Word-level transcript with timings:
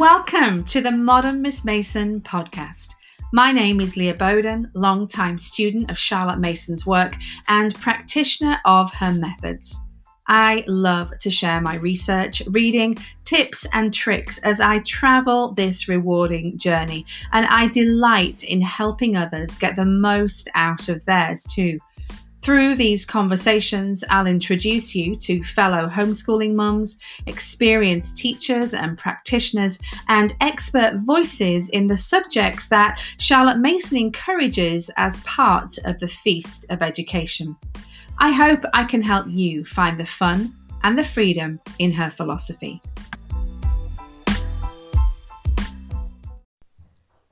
Welcome 0.00 0.64
to 0.64 0.80
the 0.80 0.92
Modern 0.92 1.42
Miss 1.42 1.62
Mason 1.62 2.22
podcast. 2.22 2.94
My 3.34 3.52
name 3.52 3.82
is 3.82 3.98
Leah 3.98 4.14
Boden, 4.14 4.70
long-time 4.74 5.36
student 5.36 5.90
of 5.90 5.98
Charlotte 5.98 6.38
Mason's 6.38 6.86
work 6.86 7.16
and 7.48 7.74
practitioner 7.74 8.56
of 8.64 8.90
her 8.94 9.12
methods. 9.12 9.78
I 10.26 10.64
love 10.66 11.10
to 11.18 11.28
share 11.28 11.60
my 11.60 11.74
research, 11.74 12.42
reading, 12.46 12.96
tips, 13.26 13.66
and 13.74 13.92
tricks 13.92 14.38
as 14.38 14.58
I 14.58 14.78
travel 14.86 15.52
this 15.52 15.86
rewarding 15.86 16.56
journey, 16.56 17.04
and 17.32 17.44
I 17.44 17.68
delight 17.68 18.42
in 18.42 18.62
helping 18.62 19.18
others 19.18 19.58
get 19.58 19.76
the 19.76 19.84
most 19.84 20.48
out 20.54 20.88
of 20.88 21.04
theirs 21.04 21.44
too. 21.44 21.78
Through 22.42 22.76
these 22.76 23.04
conversations, 23.04 24.02
I'll 24.08 24.26
introduce 24.26 24.94
you 24.94 25.14
to 25.16 25.44
fellow 25.44 25.86
homeschooling 25.88 26.54
mums, 26.54 26.98
experienced 27.26 28.16
teachers 28.16 28.72
and 28.72 28.96
practitioners, 28.96 29.78
and 30.08 30.34
expert 30.40 30.94
voices 31.04 31.68
in 31.68 31.86
the 31.86 31.98
subjects 31.98 32.68
that 32.68 32.98
Charlotte 33.18 33.58
Mason 33.58 33.98
encourages 33.98 34.90
as 34.96 35.18
part 35.18 35.70
of 35.84 35.98
the 35.98 36.08
Feast 36.08 36.64
of 36.70 36.80
Education. 36.80 37.54
I 38.16 38.32
hope 38.32 38.64
I 38.72 38.84
can 38.84 39.02
help 39.02 39.26
you 39.28 39.62
find 39.66 40.00
the 40.00 40.06
fun 40.06 40.54
and 40.82 40.96
the 40.96 41.04
freedom 41.04 41.60
in 41.78 41.92
her 41.92 42.08
philosophy. 42.08 42.80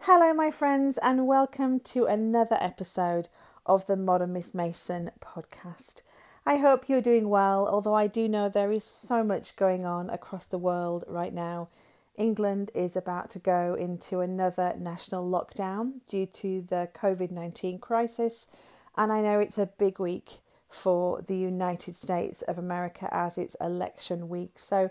Hello, 0.00 0.34
my 0.34 0.50
friends, 0.50 0.98
and 0.98 1.26
welcome 1.26 1.80
to 1.80 2.04
another 2.04 2.58
episode 2.60 3.28
of 3.68 3.86
the 3.86 3.96
Modern 3.96 4.32
Miss 4.32 4.54
Mason 4.54 5.10
podcast. 5.20 6.02
I 6.46 6.56
hope 6.56 6.88
you're 6.88 7.02
doing 7.02 7.28
well, 7.28 7.68
although 7.68 7.94
I 7.94 8.06
do 8.06 8.26
know 8.26 8.48
there 8.48 8.72
is 8.72 8.82
so 8.82 9.22
much 9.22 9.54
going 9.54 9.84
on 9.84 10.08
across 10.08 10.46
the 10.46 10.58
world 10.58 11.04
right 11.06 11.32
now. 11.32 11.68
England 12.16 12.70
is 12.74 12.96
about 12.96 13.30
to 13.30 13.38
go 13.38 13.74
into 13.74 14.20
another 14.20 14.74
national 14.78 15.30
lockdown 15.30 16.00
due 16.08 16.26
to 16.26 16.62
the 16.62 16.88
COVID 16.94 17.30
19 17.30 17.78
crisis, 17.78 18.46
and 18.96 19.12
I 19.12 19.20
know 19.20 19.38
it's 19.38 19.58
a 19.58 19.66
big 19.66 20.00
week 20.00 20.40
for 20.68 21.22
the 21.22 21.36
United 21.36 21.96
States 21.96 22.42
of 22.42 22.58
America 22.58 23.08
as 23.12 23.38
it's 23.38 23.56
election 23.60 24.28
week. 24.28 24.58
So 24.58 24.90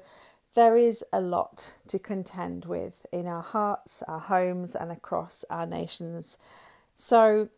there 0.54 0.78
is 0.78 1.04
a 1.12 1.22
lot 1.22 1.76
to 1.88 2.00
contend 2.00 2.66
with 2.66 3.06
in 3.12 3.28
our 3.28 3.44
hearts, 3.44 4.04
our 4.08 4.20
homes, 4.20 4.76
and 4.76 4.92
across 4.92 5.44
our 5.50 5.66
nations. 5.66 6.38
So 6.96 7.50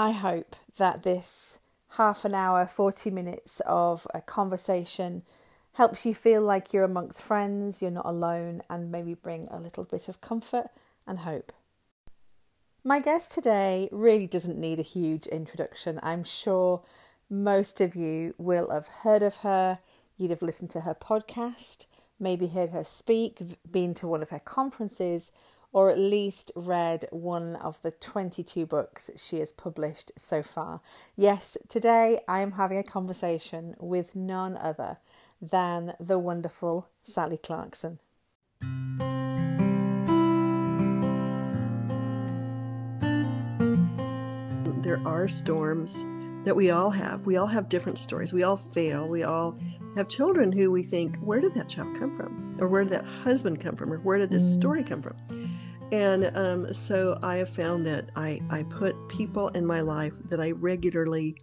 I 0.00 0.12
hope 0.12 0.56
that 0.78 1.02
this 1.02 1.58
half 1.98 2.24
an 2.24 2.34
hour, 2.34 2.66
40 2.66 3.10
minutes 3.10 3.60
of 3.66 4.06
a 4.14 4.22
conversation 4.22 5.24
helps 5.74 6.06
you 6.06 6.14
feel 6.14 6.40
like 6.40 6.72
you're 6.72 6.84
amongst 6.84 7.20
friends, 7.20 7.82
you're 7.82 7.90
not 7.90 8.06
alone, 8.06 8.62
and 8.70 8.90
maybe 8.90 9.12
bring 9.12 9.46
a 9.50 9.60
little 9.60 9.84
bit 9.84 10.08
of 10.08 10.22
comfort 10.22 10.68
and 11.06 11.18
hope. 11.18 11.52
My 12.82 12.98
guest 12.98 13.32
today 13.32 13.90
really 13.92 14.26
doesn't 14.26 14.58
need 14.58 14.78
a 14.78 14.94
huge 14.96 15.26
introduction. 15.26 16.00
I'm 16.02 16.24
sure 16.24 16.82
most 17.28 17.82
of 17.82 17.94
you 17.94 18.34
will 18.38 18.70
have 18.70 18.88
heard 19.02 19.22
of 19.22 19.36
her, 19.44 19.80
you'd 20.16 20.30
have 20.30 20.40
listened 20.40 20.70
to 20.70 20.80
her 20.80 20.94
podcast, 20.94 21.84
maybe 22.18 22.46
heard 22.46 22.70
her 22.70 22.84
speak, 22.84 23.42
been 23.70 23.92
to 23.92 24.06
one 24.06 24.22
of 24.22 24.30
her 24.30 24.38
conferences, 24.38 25.30
or 25.72 25.90
at 25.90 25.98
least 25.98 26.50
read 26.56 27.06
one 27.10 27.56
of 27.56 27.80
the 27.82 27.90
22 27.90 28.66
books 28.66 29.10
she 29.16 29.38
has 29.38 29.52
published 29.52 30.12
so 30.16 30.42
far. 30.42 30.80
Yes, 31.16 31.56
today 31.68 32.20
I 32.26 32.40
am 32.40 32.52
having 32.52 32.78
a 32.78 32.82
conversation 32.82 33.74
with 33.78 34.16
none 34.16 34.56
other 34.56 34.98
than 35.40 35.94
the 36.00 36.18
wonderful 36.18 36.88
Sally 37.02 37.38
Clarkson. 37.38 37.98
There 44.82 45.00
are 45.06 45.28
storms 45.28 45.94
that 46.44 46.56
we 46.56 46.70
all 46.70 46.90
have. 46.90 47.26
We 47.26 47.36
all 47.36 47.46
have 47.46 47.68
different 47.68 47.98
stories. 47.98 48.32
We 48.32 48.42
all 48.42 48.56
fail. 48.56 49.06
We 49.06 49.22
all 49.22 49.56
have 49.94 50.08
children 50.08 50.50
who 50.50 50.70
we 50.70 50.82
think, 50.82 51.16
where 51.18 51.40
did 51.40 51.54
that 51.54 51.68
child 51.68 51.96
come 51.98 52.16
from? 52.16 52.56
Or 52.60 52.66
where 52.66 52.82
did 52.82 52.92
that 52.94 53.04
husband 53.04 53.60
come 53.60 53.76
from? 53.76 53.92
Or 53.92 53.98
where 53.98 54.18
did 54.18 54.30
this 54.30 54.54
story 54.54 54.82
come 54.82 55.02
from? 55.02 55.16
And 55.92 56.30
um, 56.36 56.72
so 56.72 57.18
I 57.22 57.36
have 57.36 57.48
found 57.48 57.86
that 57.86 58.10
I, 58.14 58.40
I 58.48 58.62
put 58.64 58.96
people 59.08 59.48
in 59.48 59.66
my 59.66 59.80
life 59.80 60.12
that 60.28 60.40
I 60.40 60.52
regularly 60.52 61.36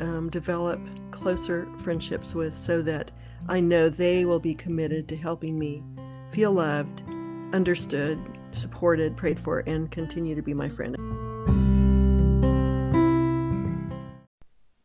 um, 0.00 0.30
develop 0.30 0.80
closer 1.12 1.68
friendships 1.78 2.34
with 2.34 2.56
so 2.56 2.82
that 2.82 3.10
I 3.48 3.60
know 3.60 3.88
they 3.88 4.24
will 4.24 4.40
be 4.40 4.54
committed 4.54 5.08
to 5.08 5.16
helping 5.16 5.58
me 5.58 5.82
feel 6.32 6.52
loved, 6.52 7.02
understood, 7.52 8.18
supported, 8.52 9.16
prayed 9.16 9.38
for, 9.38 9.60
and 9.60 9.90
continue 9.90 10.34
to 10.34 10.42
be 10.42 10.54
my 10.54 10.68
friend. 10.68 10.96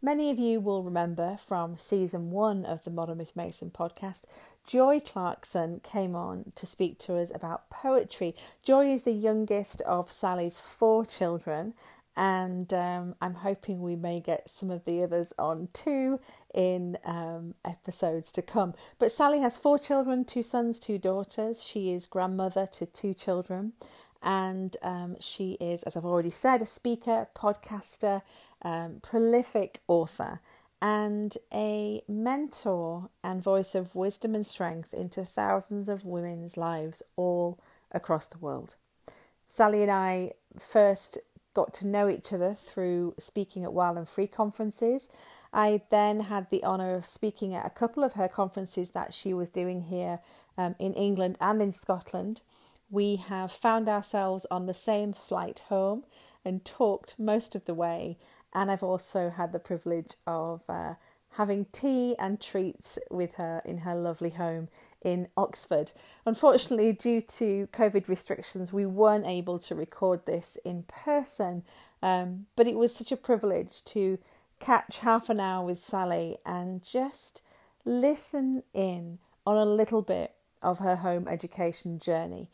Many 0.02 0.30
of 0.30 0.40
you 0.40 0.62
will 0.62 0.84
remember 0.84 1.36
from 1.36 1.76
season 1.76 2.32
one 2.32 2.66
of 2.66 2.84
the 2.86 2.92
Modern 2.92 3.18
Miss 3.18 3.36
Mason 3.36 3.72
podcast, 3.72 4.24
Joy 4.68 5.00
Clarkson 5.00 5.80
came 5.80 6.14
on 6.14 6.52
to 6.56 6.66
speak 6.66 7.00
to 7.00 7.16
us 7.16 7.32
about 7.34 7.70
poetry. 7.70 8.36
Joy 8.62 8.92
is 8.92 9.04
the 9.04 9.14
youngest 9.14 9.80
of 9.82 10.12
Sally's 10.12 10.60
four 10.60 11.06
children, 11.06 11.74
and 12.18 12.74
um, 12.74 13.16
I'm 13.22 13.36
hoping 13.36 13.82
we 13.82 13.96
may 13.96 14.20
get 14.20 14.50
some 14.50 14.70
of 14.70 14.84
the 14.84 15.02
others 15.04 15.34
on 15.40 15.70
too 15.72 16.20
in 16.54 16.98
um, 17.06 17.56
episodes 17.64 18.34
to 18.34 18.42
come. 18.42 18.74
But 19.00 19.14
Sally 19.14 19.40
has 19.40 19.58
four 19.58 19.80
children 19.80 20.26
two 20.26 20.44
sons, 20.44 20.80
two 20.80 20.98
daughters. 20.98 21.64
She 21.64 21.94
is 21.94 22.06
grandmother 22.06 22.68
to 22.74 22.86
two 22.86 23.14
children, 23.14 23.72
and 24.22 24.76
um, 24.82 25.16
she 25.22 25.54
is, 25.62 25.84
as 25.84 25.96
I've 25.96 26.04
already 26.06 26.30
said, 26.30 26.62
a 26.62 26.66
speaker, 26.66 27.30
podcaster, 27.34 28.22
um, 28.64 29.00
prolific 29.02 29.80
author, 29.88 30.42
and 30.82 31.38
a 31.54 32.02
mentor 32.08 33.10
and 33.24 33.42
voice 33.42 33.74
of 33.74 33.96
wisdom 33.96 34.36
and 34.36 34.46
strength 34.46 34.94
into 34.94 35.26
thousands 35.26 35.90
of 35.90 36.06
women's 36.06 36.56
lives 36.56 37.02
all 37.16 37.60
across 37.92 38.28
the 38.28 38.38
world. 38.38 38.76
Sally 39.48 39.82
and 39.82 39.92
I 39.92 40.32
first 40.60 41.20
got 41.54 41.74
to 41.74 41.88
know 41.88 42.08
each 42.08 42.32
other 42.32 42.54
through 42.54 43.16
speaking 43.18 43.64
at 43.64 43.74
Wild 43.74 43.98
and 43.98 44.08
Free 44.08 44.28
conferences. 44.28 45.10
I 45.52 45.82
then 45.90 46.22
had 46.22 46.50
the 46.52 46.64
honour 46.64 46.94
of 46.94 47.06
speaking 47.06 47.56
at 47.56 47.66
a 47.66 47.72
couple 47.72 48.04
of 48.04 48.14
her 48.14 48.28
conferences 48.28 48.92
that 48.92 49.14
she 49.14 49.34
was 49.34 49.50
doing 49.50 49.82
here 49.82 50.20
um, 50.58 50.76
in 50.78 50.94
England 50.94 51.38
and 51.42 51.60
in 51.62 51.72
Scotland. 51.72 52.42
We 52.92 53.16
have 53.16 53.52
found 53.52 53.90
ourselves 53.90 54.46
on 54.52 54.68
the 54.68 54.74
same 54.74 55.14
flight 55.14 55.64
home 55.70 56.04
and 56.46 56.64
talked 56.64 57.16
most 57.18 57.56
of 57.56 57.66
the 57.66 57.74
way 57.74 58.18
and 58.54 58.72
I've 58.72 58.84
also 58.84 59.30
had 59.30 59.52
the 59.52 59.60
privilege 59.60 60.16
of 60.26 60.62
uh, 60.70 60.96
having 61.32 61.66
tea 61.72 62.16
and 62.18 62.42
treats 62.42 62.98
with 63.12 63.36
her 63.36 63.62
in 63.64 63.80
her 63.80 63.96
lovely 63.96 64.32
home 64.32 64.70
in 65.02 65.28
Oxford. 65.38 65.92
Unfortunately, 66.26 66.92
due 66.92 67.22
to 67.22 67.68
COVID 67.72 68.10
restrictions, 68.10 68.74
we 68.74 68.86
weren't 68.86 69.28
able 69.28 69.60
to 69.60 69.76
record 69.76 70.26
this 70.26 70.58
in 70.66 70.84
person, 70.84 71.64
um, 72.02 72.48
but 72.56 72.68
it 72.68 72.76
was 72.76 72.96
such 72.96 73.12
a 73.12 73.18
privilege 73.18 73.84
to 73.86 74.18
catch 74.60 75.00
half 75.00 75.30
an 75.30 75.40
hour 75.40 75.66
with 75.66 75.80
Sally 75.80 76.38
and 76.46 76.84
just 76.84 77.44
listen 77.86 78.64
in 78.74 79.20
on 79.46 79.56
a 79.56 79.66
little 79.66 80.02
bit 80.02 80.34
of 80.62 80.80
her 80.80 80.98
home 80.98 81.28
education 81.28 82.00
journey. 82.00 82.50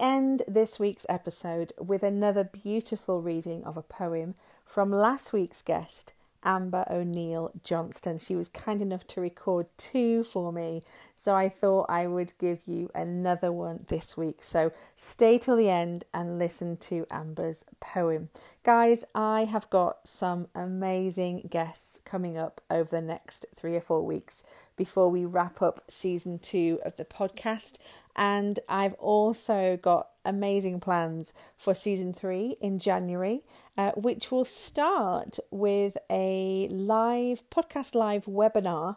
End 0.00 0.42
this 0.48 0.80
week's 0.80 1.06
episode 1.08 1.72
with 1.78 2.02
another 2.02 2.44
beautiful 2.44 3.20
reading 3.20 3.62
of 3.64 3.76
a 3.76 3.82
poem 3.82 4.34
from 4.64 4.90
last 4.90 5.32
week's 5.32 5.62
guest, 5.62 6.14
Amber 6.42 6.84
O'Neill 6.90 7.52
Johnston. 7.62 8.18
She 8.18 8.34
was 8.34 8.48
kind 8.48 8.80
enough 8.80 9.06
to 9.08 9.20
record 9.20 9.66
two 9.76 10.24
for 10.24 10.52
me, 10.52 10.82
so 11.14 11.34
I 11.34 11.48
thought 11.48 11.86
I 11.88 12.06
would 12.06 12.32
give 12.38 12.66
you 12.66 12.90
another 12.94 13.52
one 13.52 13.84
this 13.88 14.16
week. 14.16 14.42
So 14.42 14.72
stay 14.96 15.38
till 15.38 15.56
the 15.56 15.68
end 15.68 16.04
and 16.14 16.38
listen 16.38 16.78
to 16.78 17.06
Amber's 17.10 17.64
poem. 17.78 18.30
Guys, 18.62 19.04
I 19.14 19.44
have 19.44 19.68
got 19.70 20.08
some 20.08 20.48
amazing 20.54 21.48
guests 21.50 22.00
coming 22.04 22.38
up 22.38 22.60
over 22.70 22.96
the 22.96 23.02
next 23.02 23.46
three 23.54 23.76
or 23.76 23.80
four 23.82 24.04
weeks 24.04 24.42
before 24.76 25.10
we 25.10 25.26
wrap 25.26 25.60
up 25.60 25.82
season 25.88 26.38
two 26.38 26.78
of 26.86 26.96
the 26.96 27.04
podcast. 27.04 27.78
And 28.16 28.60
I've 28.68 28.94
also 28.94 29.78
got 29.80 30.08
amazing 30.24 30.80
plans 30.80 31.32
for 31.56 31.74
season 31.74 32.12
three 32.12 32.56
in 32.60 32.78
January, 32.78 33.42
uh, 33.76 33.92
which 33.92 34.30
will 34.30 34.44
start 34.44 35.38
with 35.50 35.96
a 36.10 36.68
live 36.70 37.48
podcast 37.50 37.94
live 37.94 38.26
webinar 38.26 38.96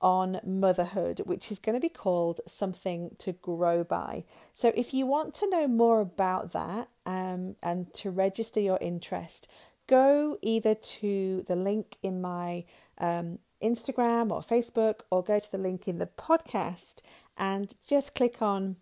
on 0.00 0.40
motherhood, 0.44 1.22
which 1.24 1.50
is 1.50 1.58
going 1.58 1.74
to 1.74 1.80
be 1.80 1.88
called 1.88 2.40
Something 2.46 3.16
to 3.18 3.32
Grow 3.32 3.84
By. 3.84 4.24
So, 4.52 4.72
if 4.76 4.92
you 4.92 5.06
want 5.06 5.34
to 5.34 5.48
know 5.48 5.66
more 5.66 6.00
about 6.00 6.52
that 6.52 6.88
um, 7.06 7.56
and 7.62 7.92
to 7.94 8.10
register 8.10 8.60
your 8.60 8.78
interest, 8.80 9.48
go 9.86 10.38
either 10.42 10.74
to 10.74 11.44
the 11.46 11.56
link 11.56 11.96
in 12.02 12.20
my 12.20 12.64
um, 12.98 13.38
Instagram 13.62 14.30
or 14.30 14.42
Facebook 14.42 15.00
or 15.10 15.22
go 15.22 15.38
to 15.38 15.50
the 15.50 15.58
link 15.58 15.88
in 15.88 15.98
the 15.98 16.06
podcast 16.06 16.96
and 17.36 17.74
just 17.86 18.14
click 18.14 18.40
on 18.40 18.76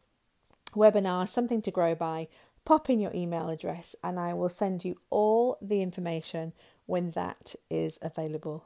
webinar, 0.75 1.29
something 1.29 1.63
to 1.63 1.71
grow 1.71 1.95
by, 1.95 2.29
pop 2.65 2.89
in 2.89 3.01
your 3.01 3.13
email 3.15 3.49
address, 3.49 3.95
and 4.03 4.19
I 4.19 4.35
will 4.35 4.49
send 4.49 4.85
you 4.85 4.97
all 5.11 5.59
the 5.61 5.83
information 5.83 6.53
when 6.87 7.11
that 7.11 7.55
is 7.71 7.99
available. 8.03 8.65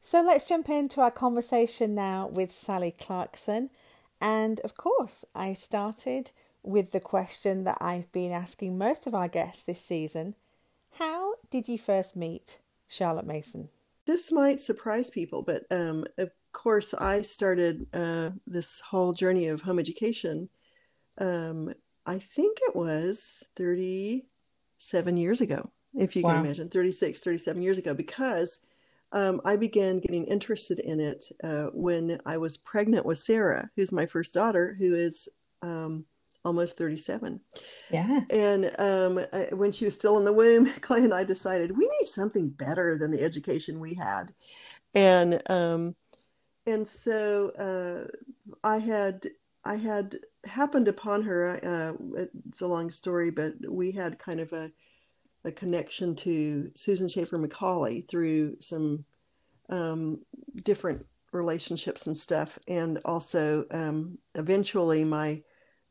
So 0.00 0.22
let's 0.22 0.44
jump 0.44 0.68
into 0.68 1.00
our 1.00 1.10
conversation 1.10 1.94
now 1.94 2.28
with 2.28 2.52
Sally 2.52 2.92
Clarkson. 2.92 3.70
And 4.20 4.60
of 4.60 4.76
course, 4.76 5.24
I 5.34 5.54
started 5.54 6.30
with 6.62 6.92
the 6.92 7.00
question 7.00 7.64
that 7.64 7.78
I've 7.80 8.10
been 8.12 8.32
asking 8.32 8.78
most 8.78 9.06
of 9.06 9.14
our 9.14 9.28
guests 9.28 9.62
this 9.62 9.80
season 9.80 10.34
How 10.98 11.34
did 11.50 11.68
you 11.68 11.78
first 11.78 12.16
meet 12.16 12.60
Charlotte 12.86 13.26
Mason? 13.26 13.70
This 14.06 14.32
might 14.32 14.60
surprise 14.60 15.10
people, 15.10 15.42
but 15.42 15.64
um, 15.70 16.06
course, 16.52 16.94
I 16.94 17.22
started 17.22 17.86
uh, 17.92 18.30
this 18.46 18.80
whole 18.80 19.12
journey 19.12 19.48
of 19.48 19.60
home 19.60 19.78
education. 19.78 20.48
Um, 21.18 21.72
I 22.06 22.18
think 22.18 22.58
it 22.62 22.74
was 22.74 23.34
37 23.56 25.16
years 25.16 25.40
ago, 25.40 25.70
if 25.94 26.16
you 26.16 26.22
wow. 26.22 26.34
can 26.34 26.44
imagine, 26.44 26.68
36, 26.68 27.20
37 27.20 27.62
years 27.62 27.78
ago, 27.78 27.94
because 27.94 28.60
um, 29.12 29.40
I 29.44 29.56
began 29.56 30.00
getting 30.00 30.24
interested 30.24 30.78
in 30.78 31.00
it 31.00 31.24
uh, 31.42 31.66
when 31.72 32.20
I 32.26 32.36
was 32.36 32.56
pregnant 32.56 33.06
with 33.06 33.18
Sarah, 33.18 33.70
who's 33.76 33.92
my 33.92 34.06
first 34.06 34.34
daughter, 34.34 34.76
who 34.78 34.94
is 34.94 35.28
um, 35.62 36.04
almost 36.44 36.76
37. 36.76 37.40
Yeah. 37.90 38.20
And 38.30 38.72
um, 38.78 39.20
I, 39.32 39.54
when 39.54 39.72
she 39.72 39.84
was 39.84 39.94
still 39.94 40.18
in 40.18 40.24
the 40.24 40.32
womb, 40.32 40.72
Clay 40.80 41.04
and 41.04 41.14
I 41.14 41.24
decided 41.24 41.76
we 41.76 41.86
need 41.86 42.06
something 42.06 42.48
better 42.48 42.98
than 42.98 43.10
the 43.10 43.22
education 43.22 43.80
we 43.80 43.94
had. 43.94 44.32
And 44.94 45.42
um, 45.48 45.94
and 46.68 46.86
so 46.86 47.50
uh, 47.58 48.46
I 48.62 48.78
had 48.78 49.28
I 49.64 49.76
had 49.76 50.16
happened 50.44 50.86
upon 50.86 51.22
her. 51.22 51.58
Uh, 51.64 52.20
it's 52.46 52.60
a 52.60 52.66
long 52.66 52.90
story, 52.90 53.30
but 53.30 53.54
we 53.68 53.92
had 53.92 54.18
kind 54.18 54.38
of 54.38 54.52
a 54.52 54.70
a 55.44 55.52
connection 55.52 56.14
to 56.14 56.70
Susan 56.74 57.08
Schaeffer 57.08 57.38
Macaulay 57.38 58.02
through 58.02 58.56
some 58.60 59.04
um, 59.70 60.20
different 60.62 61.06
relationships 61.32 62.06
and 62.06 62.16
stuff. 62.16 62.58
And 62.68 63.00
also, 63.04 63.64
um, 63.70 64.18
eventually, 64.34 65.04
my 65.04 65.42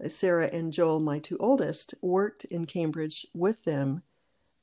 Sarah 0.09 0.49
and 0.53 0.71
Joel, 0.71 0.99
my 0.99 1.19
two 1.19 1.37
oldest, 1.39 1.95
worked 2.01 2.45
in 2.45 2.65
Cambridge 2.65 3.25
with 3.33 3.63
them 3.63 4.03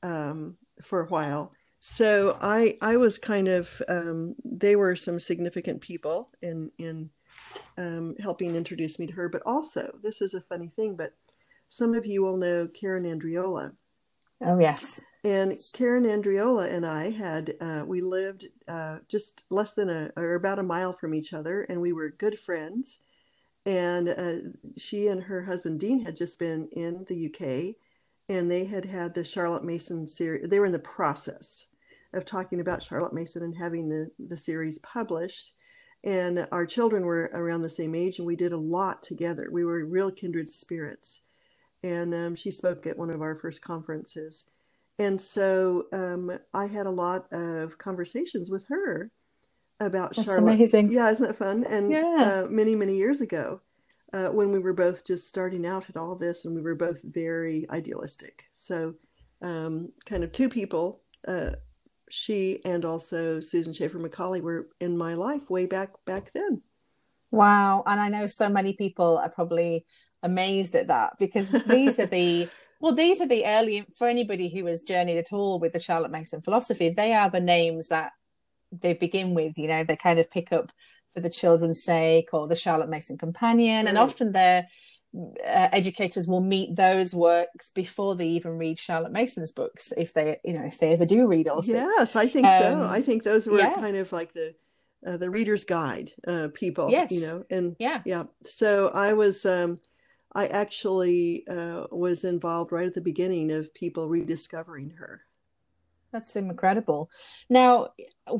um, 0.01 0.55
for 0.81 1.01
a 1.01 1.07
while. 1.07 1.51
So 1.87 2.35
I 2.41 2.77
I 2.81 2.97
was 2.97 3.19
kind 3.19 3.47
of 3.47 3.79
um, 3.87 4.35
they 4.43 4.75
were 4.75 4.95
some 4.95 5.19
significant 5.19 5.81
people 5.81 6.31
in 6.41 6.71
in 6.79 7.11
um, 7.77 8.15
helping 8.19 8.55
introduce 8.55 8.97
me 8.97 9.05
to 9.05 9.13
her. 9.13 9.29
But 9.29 9.43
also, 9.45 9.95
this 10.01 10.19
is 10.19 10.33
a 10.33 10.41
funny 10.41 10.67
thing, 10.67 10.95
but 10.95 11.13
some 11.69 11.93
of 11.93 12.03
you 12.03 12.23
will 12.23 12.37
know 12.37 12.67
Karen 12.67 13.03
Andreola. 13.03 13.73
Oh, 14.41 14.59
yes. 14.59 14.99
And 15.23 15.55
Karen 15.75 16.05
Andreola 16.05 16.73
and 16.73 16.87
I 16.87 17.11
had, 17.11 17.53
uh, 17.61 17.83
we 17.85 18.01
lived 18.01 18.47
uh, 18.67 18.97
just 19.07 19.43
less 19.51 19.73
than 19.73 19.89
a, 19.89 20.11
or 20.17 20.33
about 20.33 20.59
a 20.59 20.63
mile 20.63 20.91
from 20.91 21.13
each 21.13 21.33
other, 21.33 21.61
and 21.61 21.79
we 21.79 21.93
were 21.93 22.09
good 22.09 22.39
friends. 22.39 22.97
And 23.65 24.09
uh, 24.09 24.49
she 24.77 25.07
and 25.07 25.23
her 25.23 25.43
husband 25.43 25.79
Dean 25.79 26.03
had 26.03 26.17
just 26.17 26.39
been 26.39 26.67
in 26.71 27.05
the 27.07 27.27
UK, 27.27 27.75
and 28.27 28.49
they 28.49 28.65
had 28.65 28.85
had 28.85 29.13
the 29.13 29.23
Charlotte 29.23 29.63
Mason 29.63 30.07
series. 30.07 30.49
They 30.49 30.59
were 30.59 30.65
in 30.65 30.71
the 30.71 30.79
process 30.79 31.65
of 32.15 32.25
talking 32.25 32.59
about 32.59 32.83
Charlotte 32.83 33.13
Mason 33.13 33.43
and 33.43 33.55
having 33.55 33.89
the, 33.89 34.09
the 34.19 34.37
series 34.37 34.79
published. 34.79 35.51
And 36.03 36.47
our 36.51 36.65
children 36.65 37.03
were 37.05 37.31
around 37.33 37.63
the 37.63 37.69
same 37.69 37.95
age, 37.95 38.19
and 38.19 38.27
we 38.27 38.35
did 38.35 38.51
a 38.51 38.57
lot 38.57 39.01
together. 39.01 39.49
We 39.51 39.65
were 39.65 39.85
real 39.85 40.11
kindred 40.11 40.49
spirits 40.49 41.21
and 41.85 42.15
um, 42.15 42.35
she 42.35 42.49
spoke 42.49 42.87
at 42.87 42.97
one 42.97 43.11
of 43.11 43.21
our 43.21 43.35
first 43.35 43.61
conferences. 43.61 44.45
And 44.97 45.21
so 45.21 45.85
um, 45.93 46.31
I 46.53 46.65
had 46.65 46.87
a 46.87 46.91
lot 46.91 47.31
of 47.31 47.77
conversations 47.77 48.49
with 48.49 48.65
her 48.69 49.11
about 49.79 50.15
That's 50.15 50.27
Charlotte. 50.27 50.53
amazing. 50.53 50.91
Yeah, 50.91 51.11
isn't 51.11 51.27
that 51.27 51.37
fun? 51.37 51.63
And 51.65 51.91
yeah. 51.91 52.43
uh, 52.45 52.47
many, 52.49 52.73
many 52.73 52.95
years 52.95 53.21
ago, 53.21 53.61
uh, 54.13 54.29
when 54.29 54.51
we 54.51 54.59
were 54.59 54.73
both 54.73 55.05
just 55.05 55.27
starting 55.27 55.65
out 55.65 55.87
at 55.89 55.97
all 55.97 56.15
this, 56.15 56.45
and 56.45 56.55
we 56.55 56.61
were 56.61 56.75
both 56.75 57.01
very 57.03 57.67
idealistic. 57.69 58.45
So, 58.53 58.95
um, 59.41 59.91
kind 60.05 60.23
of 60.23 60.31
two 60.31 60.49
people, 60.49 61.01
uh, 61.27 61.51
she 62.09 62.61
and 62.65 62.85
also 62.85 63.39
Susan 63.39 63.73
Schaeffer 63.73 63.99
Macaulay, 63.99 64.41
were 64.41 64.67
in 64.79 64.97
my 64.97 65.15
life 65.15 65.49
way 65.49 65.65
back 65.65 65.91
back 66.05 66.31
then. 66.33 66.61
Wow, 67.31 67.83
and 67.85 67.99
I 67.99 68.09
know 68.09 68.27
so 68.27 68.49
many 68.49 68.73
people 68.73 69.17
are 69.17 69.29
probably 69.29 69.85
amazed 70.25 70.75
at 70.75 70.87
that 70.87 71.13
because 71.19 71.51
these 71.67 71.99
are 71.99 72.07
the 72.07 72.49
well 72.81 72.93
these 72.93 73.21
are 73.21 73.27
the 73.27 73.45
early 73.45 73.85
for 73.95 74.07
anybody 74.07 74.49
who 74.49 74.65
has 74.65 74.81
journeyed 74.81 75.17
at 75.17 75.31
all 75.31 75.59
with 75.59 75.71
the 75.71 75.79
charlotte 75.79 76.09
mason 76.09 76.41
philosophy 76.41 76.89
they 76.89 77.13
are 77.13 77.29
the 77.29 77.39
names 77.39 77.89
that 77.89 78.11
they 78.71 78.93
begin 78.93 79.35
with 79.35 79.55
you 79.57 79.67
know 79.67 79.83
they 79.83 79.95
kind 79.95 80.17
of 80.17 80.29
pick 80.31 80.51
up 80.51 80.71
for 81.13 81.19
the 81.19 81.29
children's 81.29 81.83
sake 81.83 82.29
or 82.33 82.47
the 82.47 82.55
charlotte 82.55 82.89
mason 82.89 83.19
companion 83.19 83.85
right. 83.85 83.87
and 83.87 83.97
often 83.99 84.31
their 84.31 84.67
uh, 85.15 85.69
educators 85.71 86.27
will 86.27 86.41
meet 86.41 86.75
those 86.75 87.15
works 87.15 87.69
before 87.69 88.15
they 88.15 88.27
even 88.27 88.57
read 88.57 88.77
charlotte 88.77 89.11
mason's 89.11 89.51
books 89.51 89.93
if 89.97 90.13
they 90.13 90.37
you 90.43 90.53
know 90.53 90.65
if 90.65 90.77
they 90.79 90.93
ever 90.93 91.05
do 91.05 91.27
read 91.27 91.47
all 91.47 91.63
six. 91.63 91.73
yes 91.73 92.15
i 92.15 92.27
think 92.27 92.47
um, 92.47 92.61
so 92.61 92.83
i 92.89 93.01
think 93.01 93.23
those 93.23 93.47
were 93.47 93.59
yeah. 93.59 93.73
kind 93.75 93.95
of 93.95 94.11
like 94.11 94.33
the 94.33 94.53
uh, 95.05 95.17
the 95.17 95.29
reader's 95.29 95.63
guide 95.63 96.11
uh, 96.27 96.49
people 96.53 96.89
yes. 96.89 97.11
you 97.11 97.21
know 97.21 97.43
and 97.49 97.75
yeah 97.79 98.01
yeah 98.05 98.23
so 98.43 98.89
i 98.89 99.13
was 99.13 99.45
um 99.45 99.77
I 100.35 100.47
actually 100.47 101.47
uh, 101.47 101.85
was 101.91 102.25
involved 102.25 102.73
right 102.73 102.85
at 102.85 102.93
the 102.93 103.01
beginning 103.01 103.51
of 103.51 103.73
people 103.73 104.09
rediscovering 104.09 104.91
her. 104.99 105.21
That's 106.11 106.35
incredible. 106.35 107.09
Now, 107.49 107.89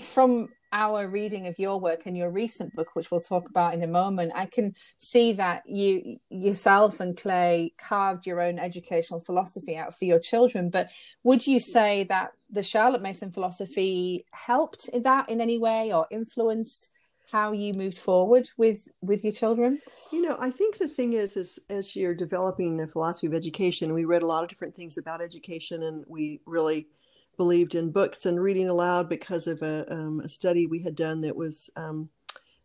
from 0.01 0.49
our 0.75 1.07
reading 1.07 1.47
of 1.47 1.57
your 1.57 1.79
work 1.79 2.05
and 2.05 2.17
your 2.17 2.29
recent 2.29 2.75
book, 2.75 2.89
which 2.93 3.09
we'll 3.09 3.21
talk 3.21 3.49
about 3.49 3.73
in 3.73 3.81
a 3.81 3.87
moment, 3.87 4.33
I 4.35 4.45
can 4.45 4.75
see 4.97 5.31
that 5.33 5.63
you 5.65 6.17
yourself 6.29 6.99
and 6.99 7.15
Clay 7.15 7.73
carved 7.77 8.27
your 8.27 8.41
own 8.41 8.59
educational 8.59 9.21
philosophy 9.21 9.77
out 9.77 9.97
for 9.97 10.03
your 10.03 10.19
children. 10.19 10.69
But 10.69 10.89
would 11.23 11.47
you 11.47 11.61
say 11.61 12.03
that 12.09 12.31
the 12.51 12.61
Charlotte 12.61 13.01
Mason 13.01 13.31
philosophy 13.31 14.25
helped 14.33 14.89
in 14.89 15.03
that 15.03 15.29
in 15.29 15.39
any 15.39 15.57
way 15.57 15.93
or 15.93 16.07
influenced 16.11 16.91
how 17.31 17.53
you 17.53 17.73
moved 17.73 17.97
forward 17.97 18.47
with 18.57 18.87
with 19.01 19.23
your 19.23 19.33
children 19.33 19.79
you 20.11 20.21
know 20.21 20.37
i 20.39 20.51
think 20.51 20.77
the 20.77 20.87
thing 20.87 21.13
is 21.13 21.35
is 21.35 21.57
as 21.71 21.95
you're 21.95 22.13
developing 22.13 22.79
a 22.79 22.87
philosophy 22.87 23.25
of 23.25 23.33
education 23.33 23.95
we 23.95 24.05
read 24.05 24.21
a 24.21 24.27
lot 24.27 24.43
of 24.43 24.49
different 24.49 24.75
things 24.75 24.99
about 24.99 25.23
education 25.23 25.81
and 25.81 26.05
we 26.07 26.39
really 26.45 26.87
believed 27.37 27.75
in 27.75 27.91
books 27.91 28.25
and 28.25 28.41
reading 28.41 28.69
aloud 28.69 29.09
because 29.09 29.47
of 29.47 29.61
a, 29.61 29.91
um, 29.91 30.19
a 30.21 30.29
study 30.29 30.67
we 30.67 30.81
had 30.81 30.95
done 30.95 31.21
that 31.21 31.35
was 31.35 31.69
um, 31.75 32.09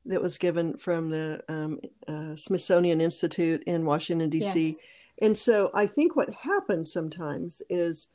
that 0.06 0.22
was 0.22 0.38
given 0.38 0.76
from 0.78 1.10
the 1.10 1.42
um, 1.48 1.78
uh, 2.08 2.34
smithsonian 2.36 3.00
institute 3.00 3.62
in 3.64 3.84
washington 3.84 4.30
d.c 4.30 4.68
yes. 4.68 4.80
and 5.20 5.36
so 5.36 5.70
i 5.74 5.86
think 5.86 6.16
what 6.16 6.32
happens 6.34 6.92
sometimes 6.92 7.62
is 7.68 8.08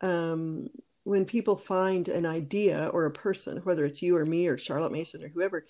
um, 0.00 0.68
when 1.04 1.24
people 1.24 1.56
find 1.56 2.08
an 2.08 2.26
idea 2.26 2.88
or 2.92 3.06
a 3.06 3.10
person 3.10 3.58
whether 3.58 3.84
it's 3.84 4.02
you 4.02 4.16
or 4.16 4.24
me 4.24 4.46
or 4.46 4.56
charlotte 4.56 4.92
mason 4.92 5.22
or 5.22 5.28
whoever 5.28 5.66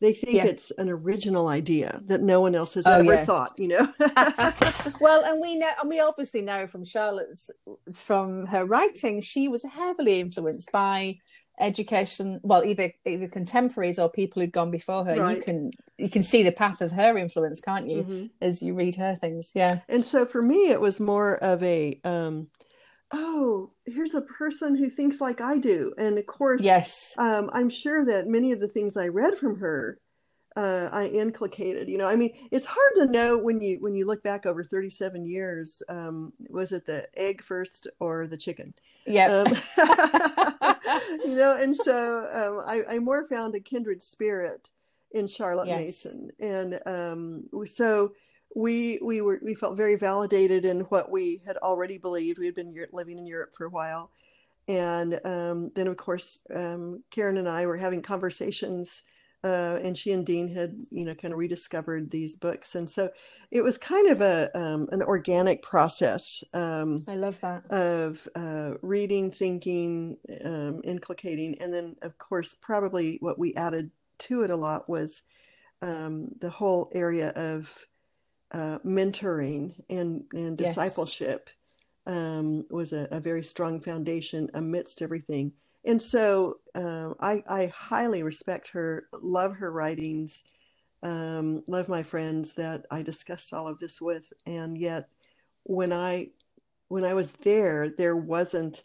they 0.00 0.12
think 0.12 0.36
yeah. 0.36 0.44
it's 0.44 0.70
an 0.72 0.88
original 0.88 1.48
idea 1.48 2.00
that 2.06 2.20
no 2.20 2.40
one 2.40 2.54
else 2.54 2.74
has 2.74 2.86
oh, 2.86 2.92
ever 2.92 3.14
yeah. 3.14 3.24
thought 3.24 3.52
you 3.58 3.68
know 3.68 3.88
well 5.00 5.24
and 5.24 5.40
we 5.40 5.56
know 5.56 5.70
and 5.80 5.88
we 5.88 6.00
obviously 6.00 6.42
know 6.42 6.66
from 6.66 6.84
charlotte's 6.84 7.50
from 7.92 8.46
her 8.46 8.64
writing 8.64 9.20
she 9.20 9.48
was 9.48 9.64
heavily 9.64 10.20
influenced 10.20 10.70
by 10.72 11.14
education 11.60 12.40
well 12.42 12.64
either 12.64 12.92
either 13.04 13.28
contemporaries 13.28 13.98
or 13.98 14.10
people 14.10 14.42
who'd 14.42 14.52
gone 14.52 14.70
before 14.70 15.04
her 15.04 15.16
right. 15.16 15.36
you 15.36 15.42
can 15.42 15.70
you 15.98 16.10
can 16.10 16.22
see 16.22 16.42
the 16.42 16.50
path 16.50 16.80
of 16.80 16.90
her 16.90 17.16
influence 17.16 17.60
can't 17.60 17.88
you 17.88 18.02
mm-hmm. 18.02 18.26
as 18.40 18.60
you 18.60 18.74
read 18.74 18.96
her 18.96 19.14
things 19.14 19.52
yeah 19.54 19.78
and 19.88 20.04
so 20.04 20.26
for 20.26 20.42
me 20.42 20.70
it 20.70 20.80
was 20.80 20.98
more 20.98 21.36
of 21.36 21.62
a 21.62 22.00
um 22.04 22.48
oh, 23.12 23.70
here's 23.86 24.14
a 24.14 24.20
person 24.20 24.76
who 24.76 24.88
thinks 24.88 25.20
like 25.20 25.40
I 25.40 25.58
do. 25.58 25.92
And 25.98 26.18
of 26.18 26.26
course, 26.26 26.62
yes, 26.62 27.14
um, 27.18 27.50
I'm 27.52 27.68
sure 27.68 28.04
that 28.04 28.26
many 28.26 28.52
of 28.52 28.60
the 28.60 28.68
things 28.68 28.96
I 28.96 29.08
read 29.08 29.38
from 29.38 29.58
her, 29.58 29.98
uh, 30.56 30.88
I 30.92 31.06
inculcated. 31.06 31.88
You 31.88 31.98
know, 31.98 32.08
I 32.08 32.16
mean, 32.16 32.32
it's 32.50 32.66
hard 32.66 32.94
to 32.96 33.06
know 33.06 33.38
when 33.38 33.60
you 33.60 33.78
when 33.80 33.94
you 33.94 34.06
look 34.06 34.22
back 34.22 34.46
over 34.46 34.64
37 34.64 35.26
years. 35.26 35.82
Um, 35.88 36.32
was 36.48 36.72
it 36.72 36.86
the 36.86 37.06
egg 37.18 37.42
first 37.42 37.88
or 38.00 38.26
the 38.26 38.36
chicken? 38.36 38.74
Yeah. 39.06 39.26
Um, 39.26 39.46
you 41.24 41.36
know, 41.36 41.56
and 41.58 41.76
so 41.76 42.26
um, 42.32 42.64
I, 42.66 42.94
I 42.94 42.98
more 42.98 43.26
found 43.28 43.54
a 43.54 43.60
kindred 43.60 44.02
spirit 44.02 44.68
in 45.12 45.28
Charlotte 45.28 45.68
yes. 45.68 45.80
Mason, 45.80 46.30
and 46.40 46.80
um, 46.86 47.66
so 47.66 48.12
we 48.54 48.98
we 49.02 49.20
were 49.20 49.40
we 49.42 49.54
felt 49.54 49.76
very 49.76 49.96
validated 49.96 50.64
in 50.64 50.80
what 50.82 51.10
we 51.10 51.42
had 51.46 51.56
already 51.58 51.98
believed. 51.98 52.38
We 52.38 52.46
had 52.46 52.54
been 52.54 52.74
living 52.92 53.18
in 53.18 53.26
Europe 53.26 53.52
for 53.56 53.66
a 53.66 53.70
while, 53.70 54.10
And 54.66 55.20
um, 55.24 55.70
then, 55.74 55.86
of 55.88 55.96
course, 55.96 56.40
um, 56.54 57.02
Karen 57.10 57.36
and 57.36 57.48
I 57.48 57.66
were 57.66 57.76
having 57.76 58.00
conversations, 58.00 59.02
uh, 59.42 59.78
and 59.82 59.96
she 59.96 60.12
and 60.12 60.24
Dean 60.24 60.48
had, 60.48 60.82
you 60.90 61.04
know, 61.04 61.14
kind 61.14 61.32
of 61.32 61.38
rediscovered 61.38 62.10
these 62.10 62.34
books, 62.34 62.74
and 62.74 62.88
so 62.88 63.10
it 63.50 63.62
was 63.62 63.76
kind 63.76 64.08
of 64.08 64.22
a 64.22 64.50
um, 64.58 64.88
an 64.90 65.02
organic 65.02 65.62
process. 65.62 66.42
Um, 66.54 67.04
I 67.06 67.16
love 67.16 67.38
that 67.42 67.70
of 67.70 68.26
uh, 68.34 68.78
reading, 68.80 69.30
thinking, 69.30 70.16
um, 70.42 70.80
inculcating, 70.82 71.60
and 71.60 71.72
then, 71.72 71.96
of 72.00 72.16
course, 72.16 72.56
probably 72.62 73.18
what 73.20 73.38
we 73.38 73.54
added 73.54 73.90
to 74.20 74.42
it 74.44 74.50
a 74.50 74.56
lot 74.56 74.88
was 74.88 75.22
um, 75.82 76.28
the 76.40 76.48
whole 76.50 76.90
area 76.94 77.28
of 77.30 77.86
uh, 78.54 78.78
mentoring 78.78 79.74
and 79.90 80.24
and 80.32 80.56
discipleship. 80.56 81.50
Yes 81.50 81.54
um, 82.06 82.66
was 82.70 82.92
a, 82.92 83.08
a, 83.10 83.20
very 83.20 83.42
strong 83.42 83.80
foundation 83.80 84.50
amidst 84.54 85.02
everything. 85.02 85.52
And 85.84 86.00
so 86.00 86.58
uh, 86.74 87.14
I, 87.20 87.42
I, 87.48 87.66
highly 87.66 88.22
respect 88.22 88.68
her, 88.68 89.06
love 89.12 89.56
her 89.56 89.70
writings, 89.70 90.42
um, 91.02 91.62
love 91.66 91.88
my 91.88 92.02
friends 92.02 92.54
that 92.54 92.86
I 92.90 93.02
discussed 93.02 93.52
all 93.52 93.68
of 93.68 93.78
this 93.78 94.00
with. 94.00 94.32
And 94.46 94.78
yet, 94.78 95.08
when 95.64 95.92
I 95.92 96.28
when 96.88 97.04
I 97.04 97.14
was 97.14 97.32
there, 97.42 97.88
there 97.88 98.16
wasn't 98.16 98.82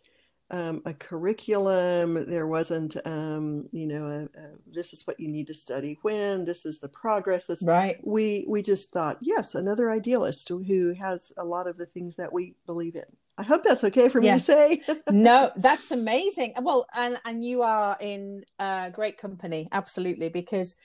um, 0.52 0.82
a 0.86 0.94
curriculum. 0.94 2.26
There 2.28 2.48
wasn't, 2.48 2.96
um, 3.06 3.68
you 3.72 3.88
know, 3.88 4.06
a, 4.06 4.40
a, 4.40 4.52
this 4.72 4.94
is 4.94 5.06
what 5.06 5.20
you 5.20 5.28
need 5.28 5.48
to 5.48 5.54
study 5.54 5.98
when. 6.02 6.46
This 6.46 6.66
is 6.66 6.80
the 6.80 6.90
progress. 6.90 7.46
This 7.46 7.62
right. 7.64 7.98
We 8.04 8.46
we 8.48 8.62
just 8.62 8.92
thought, 8.92 9.18
yes, 9.22 9.56
another 9.56 9.92
idealist 9.92 10.50
who 10.50 10.94
has 10.94 11.32
a 11.38 11.44
lot 11.44 11.68
of 11.68 11.78
the 11.78 11.86
things 11.86 12.16
that 12.16 12.34
we 12.34 12.56
believe 12.66 12.96
in. 12.96 13.06
I 13.38 13.44
hope 13.44 13.64
that's 13.64 13.86
okay 13.86 14.10
for 14.10 14.20
me 14.20 14.28
yeah. 14.28 14.34
to 14.34 14.40
say. 14.40 14.82
no, 15.10 15.52
that's 15.58 15.92
amazing. 15.92 16.54
Well, 16.62 16.88
and 16.94 17.20
and 17.26 17.44
you 17.46 17.62
are 17.62 17.98
in 18.00 18.44
uh, 18.60 18.90
great 18.90 19.18
company, 19.18 19.68
absolutely, 19.72 20.30
because 20.30 20.76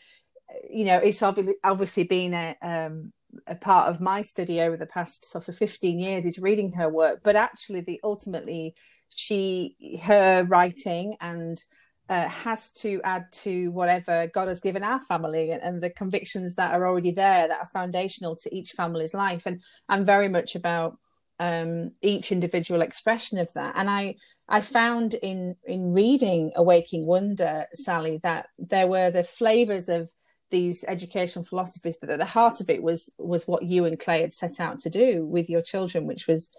you 0.71 0.85
know 0.85 0.99
it's 0.99 1.23
obviously 1.23 1.55
obviously 1.65 2.05
been 2.05 2.35
a 2.35 2.57
um, 2.63 3.13
a 3.47 3.55
part 3.55 3.89
of 3.89 4.01
my 4.01 4.23
study 4.23 4.61
over 4.61 4.77
the 4.77 4.87
past 4.87 5.25
sort 5.25 5.49
of 5.49 5.57
15 5.57 5.99
years 5.99 6.25
is 6.25 6.39
reading 6.39 6.73
her 6.73 6.89
work 6.89 7.21
but 7.25 7.35
actually 7.35 7.81
the 7.81 8.01
ultimately 8.05 8.75
she 9.09 9.99
her 10.03 10.45
writing 10.45 11.17
and 11.21 11.63
uh, 12.09 12.29
has 12.29 12.71
to 12.71 13.01
add 13.03 13.25
to 13.33 13.69
whatever 13.69 14.29
God 14.35 14.49
has 14.49 14.61
given 14.61 14.83
our 14.83 15.01
family 15.01 15.51
and, 15.51 15.63
and, 15.63 15.83
the 15.83 15.89
convictions 15.89 16.55
that 16.57 16.75
are 16.75 16.87
already 16.87 17.13
there 17.13 17.49
that 17.49 17.61
are 17.61 17.67
foundational 17.67 18.37
to 18.37 18.55
each 18.55 18.73
family's 18.73 19.15
life. 19.15 19.47
And 19.47 19.63
I'm 19.89 20.05
very 20.05 20.29
much 20.29 20.55
about 20.55 20.99
um, 21.39 21.93
each 22.03 22.31
individual 22.31 22.83
expression 22.83 23.39
of 23.39 23.51
that. 23.55 23.75
And 23.77 23.89
I 23.89 24.17
I 24.49 24.61
found 24.61 25.15
in 25.15 25.57
in 25.65 25.93
reading 25.95 26.53
Awaking 26.57 27.07
Wonder, 27.07 27.67
Sally, 27.73 28.21
that 28.23 28.49
there 28.59 28.87
were 28.87 29.11
the 29.11 29.25
flavors 29.25 29.89
of 29.89 30.11
these 30.51 30.85
educational 30.87 31.45
philosophies, 31.45 31.97
but 31.97 32.11
at 32.11 32.19
the 32.19 32.25
heart 32.25 32.61
of 32.61 32.69
it 32.69 32.83
was 32.83 33.11
was 33.19 33.49
what 33.49 33.63
you 33.63 33.87
and 33.87 33.99
Clay 33.99 34.21
had 34.21 34.33
set 34.33 34.61
out 34.61 34.79
to 34.81 34.91
do 34.91 35.25
with 35.25 35.49
your 35.49 35.63
children, 35.63 36.07
which 36.07 36.27
was 36.27 36.53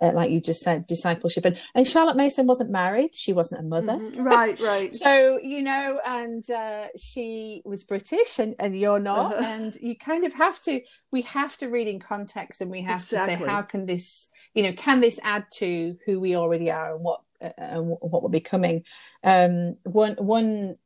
uh, 0.00 0.12
like 0.12 0.30
you 0.30 0.40
just 0.40 0.60
said, 0.60 0.86
discipleship. 0.86 1.44
And, 1.44 1.58
and 1.74 1.86
Charlotte 1.86 2.16
Mason 2.16 2.46
wasn't 2.46 2.70
married; 2.70 3.14
she 3.14 3.32
wasn't 3.32 3.60
a 3.60 3.64
mother. 3.64 3.92
Mm-hmm. 3.92 4.22
Right, 4.22 4.60
right. 4.60 4.94
so 4.94 5.38
you 5.42 5.62
know, 5.62 6.00
and 6.06 6.48
uh, 6.50 6.86
she 6.96 7.62
was 7.64 7.84
British, 7.84 8.38
and, 8.38 8.54
and 8.58 8.78
you're 8.78 8.98
not, 9.00 9.34
uh-huh. 9.34 9.44
and 9.44 9.76
you 9.76 9.96
kind 9.96 10.24
of 10.24 10.32
have 10.34 10.60
to. 10.62 10.80
We 11.10 11.22
have 11.22 11.56
to 11.58 11.68
read 11.68 11.88
in 11.88 12.00
context, 12.00 12.60
and 12.60 12.70
we 12.70 12.82
have 12.82 13.00
exactly. 13.00 13.36
to 13.36 13.42
say, 13.42 13.48
how 13.48 13.62
can 13.62 13.86
this, 13.86 14.28
you 14.54 14.62
know, 14.62 14.72
can 14.72 15.00
this 15.00 15.20
add 15.22 15.46
to 15.54 15.96
who 16.06 16.20
we 16.20 16.36
already 16.36 16.70
are 16.70 16.94
and 16.94 17.04
what 17.04 17.20
uh, 17.40 17.50
and 17.58 17.88
what 17.88 18.22
we're 18.22 18.28
becoming? 18.28 18.84
Um, 19.22 19.76
one 19.84 20.14
one 20.14 20.76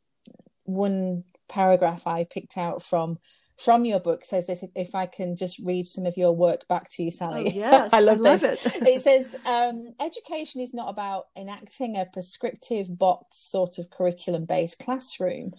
one 0.65 1.25
paragraph 1.49 2.07
I 2.07 2.25
picked 2.25 2.57
out 2.57 2.83
from 2.83 3.19
from 3.57 3.85
your 3.85 4.01
book 4.01 4.25
says 4.25 4.47
this 4.47 4.65
if 4.75 4.95
i 4.95 5.07
can 5.07 5.37
just 5.37 5.59
read 5.65 5.87
some 5.87 6.07
of 6.07 6.17
your 6.17 6.33
work 6.33 6.67
back 6.69 6.89
to 6.91 7.03
you 7.03 7.11
sally. 7.11 7.45
Oh, 7.47 7.51
yes 7.55 7.93
i 7.93 8.01
love, 8.01 8.19
I 8.19 8.21
love 8.21 8.45
it. 8.45 8.61
It 8.65 9.01
says 9.01 9.37
um, 9.47 9.95
education 10.01 10.61
is 10.61 10.75
not 10.75 10.89
about 10.91 11.27
enacting 11.37 11.97
a 11.97 12.07
prescriptive 12.07 12.99
box 12.99 13.51
sort 13.51 13.79
of 13.79 13.91
curriculum 13.91 14.45
based 14.45 14.79
classroom 14.79 15.53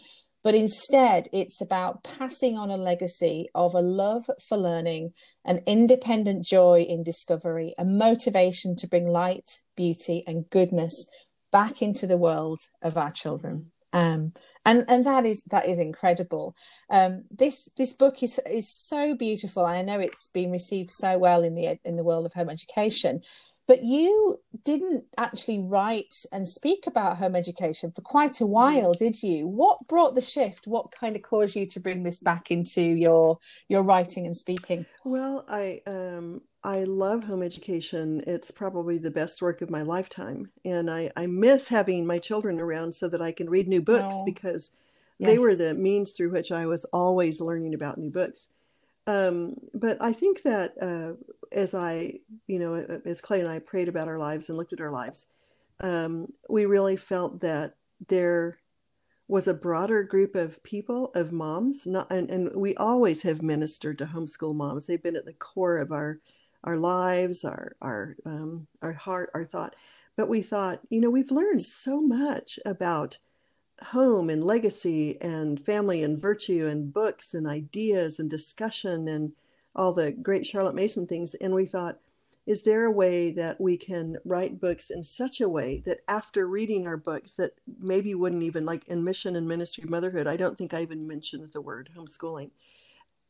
but 0.43 0.53
instead 0.53 1.27
it's 1.33 1.61
about 1.61 2.03
passing 2.03 2.57
on 2.57 2.69
a 2.69 2.77
legacy 2.77 3.47
of 3.55 3.73
a 3.73 3.81
love 3.81 4.25
for 4.47 4.57
learning 4.57 5.11
an 5.43 5.61
independent 5.65 6.45
joy 6.45 6.81
in 6.81 7.03
discovery 7.03 7.73
a 7.77 7.85
motivation 7.85 8.75
to 8.75 8.87
bring 8.87 9.07
light 9.07 9.61
beauty 9.75 10.23
and 10.27 10.49
goodness 10.49 11.07
back 11.55 11.81
into 11.81 12.05
the 12.05 12.17
world 12.17 12.59
of 12.81 12.97
our 12.97 13.11
children. 13.11 13.71
Um, 13.93 14.33
and 14.65 14.85
and 14.87 15.05
that 15.05 15.25
is 15.25 15.43
that 15.51 15.67
is 15.67 15.79
incredible. 15.79 16.55
Um, 16.89 17.25
this 17.31 17.69
this 17.77 17.93
book 17.93 18.23
is 18.23 18.39
is 18.49 18.69
so 18.69 19.15
beautiful. 19.15 19.65
I 19.65 19.81
know 19.83 19.99
it's 19.99 20.27
been 20.27 20.51
received 20.51 20.91
so 20.91 21.17
well 21.17 21.43
in 21.43 21.55
the 21.55 21.79
in 21.85 21.95
the 21.95 22.03
world 22.03 22.25
of 22.25 22.33
home 22.33 22.49
education, 22.49 23.21
but 23.67 23.83
you 23.83 24.39
didn't 24.63 25.05
actually 25.17 25.59
write 25.59 26.25
and 26.31 26.47
speak 26.47 26.87
about 26.87 27.17
home 27.17 27.35
education 27.35 27.91
for 27.91 28.01
quite 28.01 28.41
a 28.41 28.45
while, 28.45 28.93
did 28.93 29.21
you? 29.21 29.47
What 29.47 29.87
brought 29.87 30.15
the 30.15 30.21
shift? 30.21 30.67
What 30.67 30.91
kind 30.91 31.15
of 31.15 31.21
caused 31.21 31.55
you 31.55 31.65
to 31.67 31.79
bring 31.79 32.03
this 32.03 32.19
back 32.19 32.51
into 32.51 32.81
your 32.81 33.39
your 33.67 33.83
writing 33.83 34.25
and 34.25 34.37
speaking? 34.37 34.85
Well, 35.03 35.45
I 35.47 35.81
um, 35.87 36.41
I 36.63 36.83
love 36.83 37.23
home 37.23 37.43
education. 37.43 38.23
It's 38.25 38.49
probably 38.49 38.97
the 38.97 39.11
best 39.11 39.41
work 39.41 39.61
of 39.61 39.69
my 39.69 39.83
lifetime. 39.83 40.49
And 40.65 40.89
I, 40.89 41.11
I 41.15 41.27
miss 41.27 41.67
having 41.67 42.07
my 42.07 42.17
children 42.17 42.59
around 42.59 42.93
so 42.93 43.07
that 43.09 43.21
I 43.21 43.31
can 43.31 43.49
read 43.51 43.67
new 43.67 43.83
books 43.83 44.15
oh, 44.17 44.25
because 44.25 44.71
yes. 45.19 45.29
they 45.29 45.37
were 45.37 45.55
the 45.55 45.75
means 45.75 46.11
through 46.11 46.31
which 46.31 46.51
I 46.51 46.65
was 46.65 46.83
always 46.85 47.39
learning 47.39 47.75
about 47.75 47.99
new 47.99 48.09
books. 48.09 48.47
Um, 49.07 49.55
but 49.73 49.97
I 50.01 50.13
think 50.13 50.41
that 50.43 50.73
uh, 50.81 51.13
as 51.51 51.73
I, 51.73 52.19
you 52.47 52.59
know, 52.59 52.73
as 53.05 53.21
Clay 53.21 53.39
and 53.39 53.49
I 53.49 53.59
prayed 53.59 53.87
about 53.87 54.07
our 54.07 54.17
lives 54.17 54.49
and 54.49 54.57
looked 54.57 54.73
at 54.73 54.81
our 54.81 54.91
lives, 54.91 55.27
um, 55.79 56.27
we 56.49 56.65
really 56.65 56.95
felt 56.95 57.41
that 57.41 57.75
there 58.07 58.59
was 59.27 59.47
a 59.47 59.53
broader 59.53 60.03
group 60.03 60.35
of 60.35 60.61
people, 60.63 61.11
of 61.15 61.31
moms, 61.31 61.85
not, 61.85 62.11
and, 62.11 62.29
and 62.29 62.55
we 62.55 62.75
always 62.75 63.23
have 63.23 63.41
ministered 63.41 63.97
to 63.97 64.05
homeschool 64.05 64.55
moms. 64.55 64.85
They've 64.85 65.01
been 65.01 65.15
at 65.15 65.25
the 65.25 65.33
core 65.33 65.77
of 65.77 65.91
our 65.91 66.19
our 66.63 66.77
lives, 66.77 67.45
our 67.45 67.75
our 67.81 68.15
um, 68.25 68.67
our 68.81 68.93
heart, 68.93 69.29
our 69.33 69.45
thought. 69.45 69.75
But 70.17 70.29
we 70.29 70.41
thought, 70.41 70.79
you 70.89 71.01
know, 71.01 71.09
we've 71.09 71.31
learned 71.31 71.63
so 71.63 72.01
much 72.01 72.59
about 72.65 73.17
home 73.81 74.29
and 74.29 74.43
legacy 74.43 75.19
and 75.21 75.63
family 75.65 76.03
and 76.03 76.21
virtue 76.21 76.67
and 76.67 76.93
books 76.93 77.33
and 77.33 77.47
ideas 77.47 78.19
and 78.19 78.29
discussion 78.29 79.07
and 79.07 79.33
all 79.75 79.93
the 79.93 80.11
great 80.11 80.45
Charlotte 80.45 80.75
Mason 80.75 81.05
things. 81.05 81.35
And 81.35 81.53
we 81.53 81.65
thought, 81.65 81.99
is 82.45 82.61
there 82.61 82.85
a 82.85 82.91
way 82.91 83.31
that 83.31 83.59
we 83.59 83.75
can 83.75 84.17
write 84.23 84.61
books 84.61 84.89
in 84.89 85.03
such 85.03 85.41
a 85.41 85.49
way 85.49 85.81
that 85.85 85.99
after 86.07 86.47
reading 86.47 86.87
our 86.87 86.97
books 86.97 87.33
that 87.33 87.53
maybe 87.79 88.13
wouldn't 88.13 88.43
even 88.43 88.65
like 88.65 88.87
in 88.87 89.03
mission 89.03 89.35
and 89.35 89.47
ministry 89.47 89.83
motherhood 89.87 90.27
i 90.27 90.37
don't 90.37 90.55
think 90.55 90.71
i 90.71 90.83
even 90.83 91.07
mentioned 91.07 91.49
the 91.53 91.61
word 91.61 91.89
homeschooling 91.97 92.51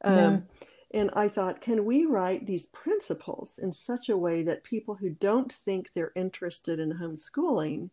um, 0.04 0.46
and 0.92 1.10
I 1.14 1.28
thought, 1.28 1.62
can 1.62 1.86
we 1.86 2.06
write 2.06 2.46
these 2.46 2.68
principles 2.68 3.60
in 3.62 3.74
such 3.74 4.08
a 4.08 4.18
way 4.18 4.44
that 4.44 4.64
people 4.64 4.96
who 4.96 5.10
don't 5.10 5.52
think 5.52 5.92
they're 5.92 6.14
interested 6.16 6.80
in 6.80 6.94
homeschooling 6.94 7.90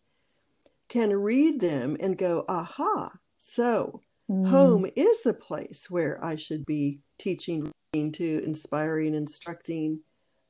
can 0.93 1.11
read 1.15 1.59
them 1.59 1.97
and 2.01 2.19
go, 2.19 2.45
aha, 2.51 3.13
so 3.39 4.03
mm. 4.31 4.47
home 4.47 4.87
is 4.95 5.23
the 5.23 5.33
place 5.33 5.87
where 5.89 6.23
I 6.23 6.37
should 6.37 6.67
be 6.67 7.01
teaching 7.19 7.73
to 7.95 8.43
inspiring, 8.45 9.15
instructing 9.15 10.01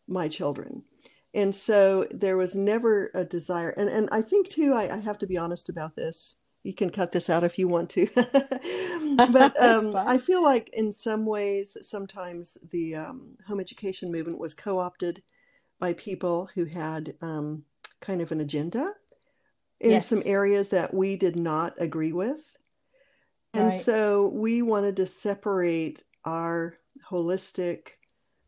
my 0.08 0.26
children. 0.26 0.82
And 1.32 1.54
so 1.54 2.08
there 2.10 2.36
was 2.36 2.56
never 2.56 3.12
a 3.14 3.24
desire. 3.24 3.70
And, 3.70 3.88
and 3.88 4.08
I 4.10 4.20
think, 4.20 4.48
too, 4.48 4.74
I, 4.74 4.96
I 4.96 4.98
have 4.98 5.16
to 5.18 5.28
be 5.28 5.38
honest 5.38 5.68
about 5.68 5.94
this 5.94 6.34
you 6.64 6.72
can 6.72 6.90
cut 6.90 7.10
this 7.10 7.28
out 7.28 7.42
if 7.42 7.58
you 7.58 7.66
want 7.66 7.90
to. 7.90 8.06
but 9.16 9.60
um, 9.62 9.96
I 9.96 10.18
feel 10.18 10.42
like 10.42 10.70
in 10.72 10.92
some 10.92 11.26
ways, 11.26 11.76
sometimes 11.80 12.56
the 12.70 12.94
um, 12.94 13.36
home 13.46 13.58
education 13.60 14.12
movement 14.12 14.38
was 14.38 14.54
co 14.54 14.78
opted 14.78 15.22
by 15.80 15.92
people 15.94 16.48
who 16.54 16.66
had 16.66 17.14
um, 17.20 17.64
kind 18.00 18.20
of 18.20 18.30
an 18.30 18.40
agenda 18.40 18.92
in 19.82 19.90
yes. 19.90 20.06
some 20.06 20.22
areas 20.24 20.68
that 20.68 20.94
we 20.94 21.16
did 21.16 21.36
not 21.36 21.74
agree 21.78 22.12
with. 22.12 22.56
And 23.52 23.66
right. 23.66 23.74
so 23.82 24.28
we 24.32 24.62
wanted 24.62 24.96
to 24.96 25.06
separate 25.06 26.02
our 26.24 26.78
holistic, 27.10 27.88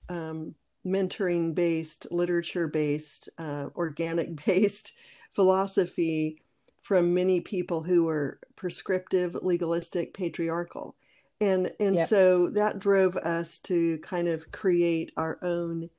um, 0.08 0.54
mentoring 0.86 1.54
based, 1.54 2.06
literature 2.10 2.68
based, 2.68 3.28
uh, 3.36 3.66
organic 3.76 4.44
based 4.46 4.92
philosophy 5.32 6.40
from 6.82 7.12
many 7.12 7.40
people 7.40 7.82
who 7.82 8.04
were 8.04 8.38
prescriptive, 8.54 9.34
legalistic, 9.42 10.14
patriarchal. 10.14 10.94
And 11.40 11.72
and 11.80 11.96
yep. 11.96 12.08
so 12.08 12.48
that 12.50 12.78
drove 12.78 13.16
us 13.16 13.58
to 13.60 13.98
kind 13.98 14.28
of 14.28 14.52
create 14.52 15.10
our 15.16 15.38
own 15.42 15.90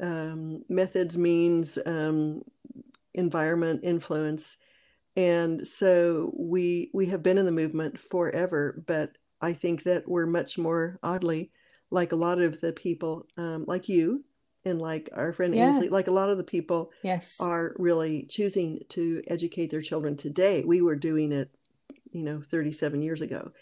um, 0.00 0.64
methods, 0.68 1.16
means, 1.16 1.78
um, 1.86 2.44
environment 3.14 3.80
influence. 3.82 4.56
And 5.16 5.66
so 5.66 6.32
we 6.36 6.90
we 6.94 7.06
have 7.06 7.22
been 7.22 7.38
in 7.38 7.46
the 7.46 7.52
movement 7.52 7.98
forever 7.98 8.82
but 8.86 9.18
i 9.40 9.52
think 9.52 9.82
that 9.82 10.08
we're 10.08 10.26
much 10.26 10.56
more 10.56 10.98
oddly 11.02 11.50
like 11.90 12.12
a 12.12 12.16
lot 12.16 12.38
of 12.38 12.60
the 12.60 12.72
people 12.72 13.26
um, 13.36 13.64
like 13.66 13.88
you 13.88 14.24
and 14.64 14.80
like 14.80 15.08
our 15.14 15.32
friend 15.32 15.54
yeah. 15.54 15.68
Ainsley, 15.68 15.88
like 15.88 16.06
a 16.06 16.12
lot 16.12 16.28
of 16.28 16.36
the 16.36 16.44
people 16.44 16.92
yes. 17.02 17.40
are 17.40 17.74
really 17.78 18.26
choosing 18.28 18.80
to 18.90 19.22
educate 19.26 19.70
their 19.70 19.80
children 19.80 20.16
today. 20.16 20.62
We 20.64 20.82
were 20.82 20.96
doing 20.96 21.32
it 21.32 21.50
you 22.12 22.24
know 22.24 22.40
37 22.40 23.02
years 23.02 23.20
ago 23.20 23.52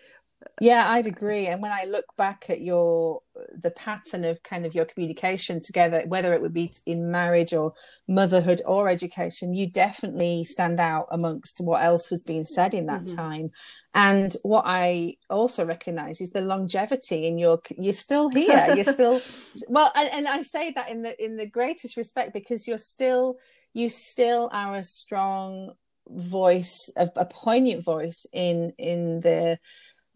yeah 0.61 0.91
i'd 0.91 1.07
agree. 1.07 1.47
And 1.47 1.61
when 1.63 1.73
i 1.73 1.85
look 1.85 2.05
back 2.17 2.47
at 2.49 2.61
your 2.61 3.23
the 3.61 3.71
pattern 3.71 4.25
of 4.25 4.43
kind 4.43 4.67
of 4.67 4.75
your 4.75 4.85
communication 4.85 5.61
together 5.61 6.03
whether 6.07 6.33
it 6.33 6.41
would 6.41 6.55
be 6.55 6.73
in 6.87 7.11
marriage 7.11 7.53
or 7.53 7.75
motherhood 8.09 8.61
or 8.67 8.89
education 8.89 9.55
you 9.55 9.69
definitely 9.71 10.45
stand 10.45 10.81
out 10.81 11.09
amongst 11.11 11.61
what 11.61 11.83
else 11.83 12.11
was 12.11 12.25
being 12.25 12.45
said 12.45 12.75
in 12.75 12.87
that 12.87 13.03
mm-hmm. 13.03 13.17
time. 13.17 13.51
And 13.95 14.37
what 14.43 14.65
i 14.67 15.15
also 15.29 15.65
recognize 15.65 16.21
is 16.21 16.31
the 16.31 16.41
longevity 16.41 17.27
in 17.27 17.39
your 17.39 17.61
you're 17.77 17.93
still 17.93 18.29
here. 18.29 18.73
You're 18.75 18.85
still 18.85 19.21
well 19.69 19.91
and, 19.97 20.11
and 20.13 20.29
i 20.29 20.43
say 20.43 20.73
that 20.73 20.89
in 20.89 21.03
the 21.03 21.25
in 21.25 21.37
the 21.37 21.49
greatest 21.49 21.97
respect 21.97 22.33
because 22.33 22.69
you're 22.69 22.79
still 22.79 23.39
you 23.75 23.89
still 23.89 24.49
are 24.53 24.77
a 24.77 24.83
strong 24.83 25.73
voice 26.09 26.91
a, 26.97 27.11
a 27.17 27.27
poignant 27.27 27.85
voice 27.85 28.27
in 28.33 28.73
in 28.79 29.21
the 29.21 29.59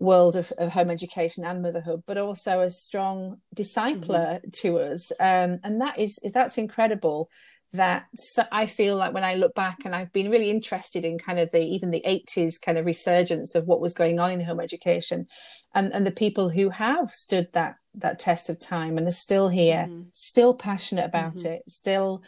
world 0.02 0.37
of, 0.37 0.52
of 0.59 0.73
home 0.73 0.90
education 0.90 1.44
and 1.44 1.62
motherhood, 1.62 2.02
but 2.06 2.18
also 2.18 2.61
a 2.61 2.71
strong 2.71 3.37
discipler 3.54 4.40
mm-hmm. 4.40 4.50
to 4.50 4.78
us. 4.78 5.12
Um, 5.18 5.61
and 5.64 5.80
that 5.80 5.99
is 5.99 6.18
that's 6.35 6.59
incredible. 6.59 7.30
That 7.75 8.04
so 8.14 8.42
I 8.52 8.66
feel 8.66 8.97
like 8.97 9.14
when 9.14 9.25
I 9.25 9.37
look 9.37 9.54
back, 9.54 9.78
and 9.85 9.94
I've 9.94 10.12
been 10.12 10.30
really 10.30 10.50
interested 10.50 11.06
in 11.06 11.18
kind 11.18 11.38
of 11.38 11.50
the 11.50 11.62
even 11.62 11.90
the 11.90 12.02
eighties 12.04 12.59
kind 12.59 12.76
of 12.76 12.85
resurgence 12.85 13.54
of 13.54 13.66
what 13.66 13.80
was 13.80 13.94
going 13.94 14.21
on 14.21 14.30
in 14.30 14.44
home 14.44 14.61
education, 14.61 15.26
and 15.75 15.90
and 15.94 16.04
the 16.06 16.11
people 16.11 16.50
who 16.50 16.68
have 16.68 17.11
stood 17.11 17.49
that 17.52 17.76
that 17.94 18.18
test 18.18 18.50
of 18.50 18.61
time 18.61 18.99
and 18.99 19.06
are 19.09 19.11
still 19.11 19.49
here, 19.49 19.87
mm-hmm. 19.88 20.02
still 20.12 20.54
passionate 20.54 21.06
about 21.06 21.37
mm-hmm. 21.37 21.52
it, 21.52 21.62
still 21.68 22.23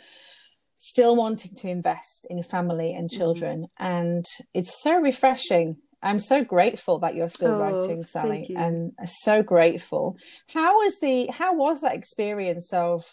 still 0.78 1.14
wanting 1.14 1.54
to 1.56 1.68
invest 1.68 2.26
in 2.30 2.42
family 2.42 2.94
and 2.94 3.10
mm-hmm. 3.10 3.18
children, 3.18 3.66
and 3.78 4.24
it's 4.54 4.82
so 4.82 4.98
refreshing 4.98 5.76
I'm 6.04 6.20
so 6.20 6.44
grateful 6.44 6.98
that 7.00 7.14
you're 7.14 7.28
still 7.28 7.52
oh, 7.52 7.58
writing, 7.58 8.04
Sally, 8.04 8.54
and 8.56 8.92
so 9.06 9.42
grateful. 9.42 10.18
How 10.52 10.74
was 10.74 11.00
the 11.00 11.28
how 11.28 11.54
was 11.54 11.80
that 11.80 11.94
experience 11.94 12.72
of 12.72 13.04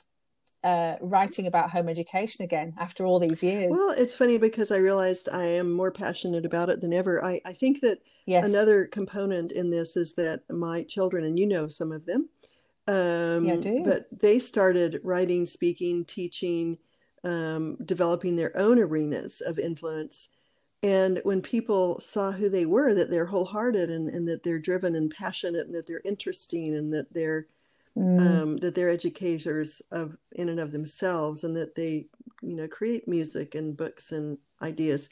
uh, 0.64 0.98
writing 1.02 1.48
about 1.48 1.72
home 1.72 1.90
education 1.90 2.44
again 2.44 2.74
after 2.78 3.06
all 3.06 3.20
these 3.20 3.42
years? 3.42 3.72
Well, 3.72 3.92
it's 3.92 4.16
funny 4.16 4.38
because 4.38 4.72
I 4.72 4.78
realized 4.78 5.30
I 5.32 5.46
am 5.46 5.72
more 5.72 5.92
passionate 5.92 6.46
about 6.46 6.70
it 6.70 6.82
than 6.82 6.94
ever. 6.94 7.24
I, 7.24 7.42
I 7.46 7.54
think 7.54 7.80
that 7.82 8.00
yes. 8.26 8.48
another 8.48 8.86
component 8.86 9.52
in 9.52 9.70
this 9.70 9.96
is 9.96 10.14
that 10.16 10.42
my 10.50 10.84
children, 10.84 11.24
and 11.24 11.40
you 11.40 11.48
know 11.48 11.70
some 11.70 11.92
of 11.92 12.06
them, 12.06 12.30
um, 12.88 13.46
yeah, 13.46 13.54
I 13.54 13.58
do. 13.58 13.84
but 13.84 14.08
they 14.12 14.38
started 14.38 15.00
writing, 15.04 15.46
speaking, 15.46 16.04
teaching, 16.04 16.78
um, 17.24 17.78
developing 17.86 18.36
their 18.36 18.56
own 18.58 18.80
arenas 18.80 19.42
of 19.42 19.58
influence 19.58 20.30
and 20.84 21.22
when 21.24 21.42
people 21.42 22.00
saw 22.00 22.32
who 22.32 22.50
they 22.50 22.66
were, 22.66 22.96
that 22.96 23.12
they're 23.12 23.26
wholehearted 23.26 23.90
and, 23.92 24.10
and 24.10 24.28
that 24.28 24.44
they're 24.44 24.60
driven 24.60 24.96
and 24.96 25.12
passionate 25.12 25.68
and 25.68 25.76
that 25.76 25.86
they're 25.86 26.02
interesting 26.04 26.76
and 26.76 26.92
that 26.94 27.14
they're 27.14 27.46
mm. 27.96 28.20
um, 28.20 28.58
that 28.58 28.74
they're 28.74 28.90
educators 28.90 29.82
of 29.92 30.18
in 30.32 30.50
and 30.50 30.60
of 30.60 30.72
themselves 30.72 31.44
and 31.44 31.56
that 31.56 31.76
they 31.76 32.08
you 32.42 32.56
know 32.56 32.68
create 32.68 33.08
music 33.08 33.54
and 33.54 33.78
books 33.78 34.12
and 34.12 34.40
ideas, 34.62 35.08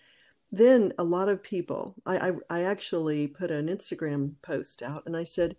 then 0.52 0.91
a 0.98 1.04
lot 1.04 1.30
of 1.30 1.43
people 1.43 1.93
I, 2.04 2.30
I, 2.30 2.32
I 2.50 2.62
actually 2.63 3.28
put 3.28 3.52
an 3.52 3.67
Instagram 3.67 4.34
post 4.41 4.82
out 4.82 5.04
and 5.06 5.15
I 5.15 5.24
said, 5.24 5.56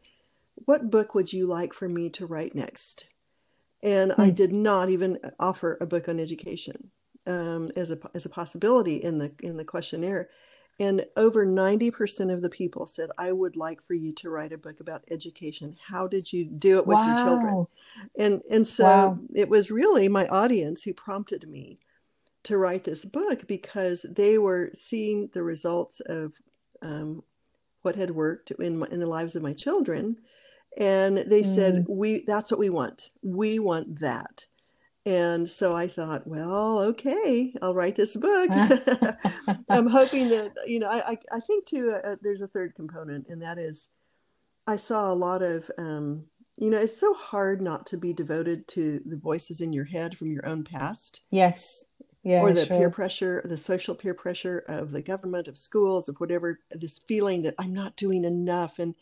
What 0.64 0.90
book 0.90 1.14
would 1.14 1.32
you 1.32 1.46
like 1.46 1.72
for 1.72 1.88
me 1.88 2.10
to 2.10 2.26
write 2.26 2.56
next? 2.56 3.04
And 3.80 4.10
mm. 4.10 4.18
I 4.18 4.30
did 4.30 4.52
not 4.52 4.90
even 4.90 5.20
offer 5.38 5.78
a 5.80 5.86
book 5.86 6.08
on 6.08 6.18
education 6.18 6.90
um, 7.26 7.70
as 7.76 7.90
a 7.90 7.98
as 8.14 8.24
a 8.24 8.30
possibility 8.30 8.96
in 8.96 9.18
the 9.18 9.32
in 9.40 9.56
the 9.56 9.64
questionnaire, 9.64 10.28
and 10.78 11.04
over 11.16 11.44
ninety 11.44 11.90
percent 11.90 12.30
of 12.30 12.42
the 12.42 12.50
people 12.50 12.86
said, 12.86 13.10
"I 13.18 13.32
would 13.32 13.56
like 13.56 13.82
for 13.82 13.94
you 13.94 14.12
to 14.14 14.30
write 14.30 14.52
a 14.52 14.58
book 14.58 14.80
about 14.80 15.04
education. 15.10 15.76
How 15.88 16.06
did 16.06 16.32
you 16.32 16.44
do 16.44 16.78
it 16.78 16.86
with 16.86 16.96
wow. 16.96 17.06
your 17.06 17.24
children?" 17.24 17.66
And 18.18 18.42
and 18.50 18.66
so 18.66 18.84
wow. 18.84 19.18
it 19.34 19.48
was 19.48 19.70
really 19.70 20.08
my 20.08 20.26
audience 20.28 20.82
who 20.82 20.94
prompted 20.94 21.48
me 21.48 21.78
to 22.42 22.56
write 22.56 22.84
this 22.84 23.04
book 23.04 23.46
because 23.46 24.06
they 24.08 24.38
were 24.38 24.70
seeing 24.74 25.28
the 25.32 25.42
results 25.42 26.00
of 26.00 26.32
um, 26.80 27.22
what 27.82 27.96
had 27.96 28.10
worked 28.10 28.50
in 28.52 28.78
my, 28.78 28.86
in 28.90 29.00
the 29.00 29.06
lives 29.06 29.36
of 29.36 29.42
my 29.42 29.52
children 29.52 30.16
and 30.76 31.18
they 31.18 31.42
mm. 31.42 31.54
said 31.54 31.86
we 31.88 32.24
that's 32.26 32.50
what 32.50 32.60
we 32.60 32.70
want 32.70 33.10
we 33.22 33.58
want 33.58 34.00
that 34.00 34.46
and 35.06 35.48
so 35.48 35.74
I 35.74 35.88
thought, 35.88 36.26
well, 36.26 36.80
okay, 36.80 37.54
I'll 37.62 37.74
write 37.74 37.96
this 37.96 38.16
book. 38.16 38.50
I'm 39.68 39.86
hoping 39.86 40.28
that, 40.28 40.52
you 40.66 40.78
know, 40.78 40.88
I, 40.88 41.16
I, 41.32 41.40
think 41.40 41.66
too, 41.66 41.94
uh, 42.04 42.16
there's 42.20 42.42
a 42.42 42.48
third 42.48 42.74
component, 42.74 43.28
and 43.28 43.40
that 43.42 43.58
is 43.58 43.88
I 44.66 44.76
saw 44.76 45.10
a 45.10 45.14
lot 45.14 45.42
of, 45.42 45.70
um, 45.78 46.24
you 46.56 46.68
know, 46.68 46.78
it's 46.78 47.00
so 47.00 47.14
hard 47.14 47.62
not 47.62 47.86
to 47.86 47.96
be 47.96 48.12
devoted 48.12 48.68
to 48.68 49.00
the 49.06 49.16
voices 49.16 49.62
in 49.62 49.72
your 49.72 49.86
head 49.86 50.18
from 50.18 50.30
your 50.30 50.46
own 50.46 50.64
past. 50.64 51.20
Yes. 51.30 51.86
Yeah, 52.22 52.42
or 52.42 52.52
the 52.52 52.66
sure. 52.66 52.76
peer 52.76 52.90
pressure, 52.90 53.42
the 53.46 53.56
social 53.56 53.94
peer 53.94 54.12
pressure 54.12 54.62
of 54.68 54.90
the 54.90 55.00
government, 55.00 55.48
of 55.48 55.56
schools, 55.56 56.06
of 56.06 56.16
whatever, 56.18 56.60
this 56.70 56.98
feeling 56.98 57.40
that 57.42 57.54
I'm 57.58 57.72
not 57.72 57.96
doing 57.96 58.24
enough 58.24 58.78
and, 58.78 58.94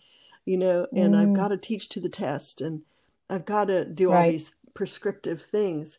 you 0.45 0.57
know, 0.57 0.87
and 0.95 1.15
mm. 1.15 1.21
I've 1.21 1.35
got 1.35 1.49
to 1.49 1.57
teach 1.57 1.89
to 1.91 2.01
the 2.01 2.09
test 2.09 2.61
and 2.61 2.83
I've 3.29 3.45
got 3.45 3.67
to 3.69 3.85
do 3.85 4.13
right. 4.13 4.25
all 4.25 4.31
these 4.31 4.55
prescriptive 4.75 5.43
things. 5.43 5.99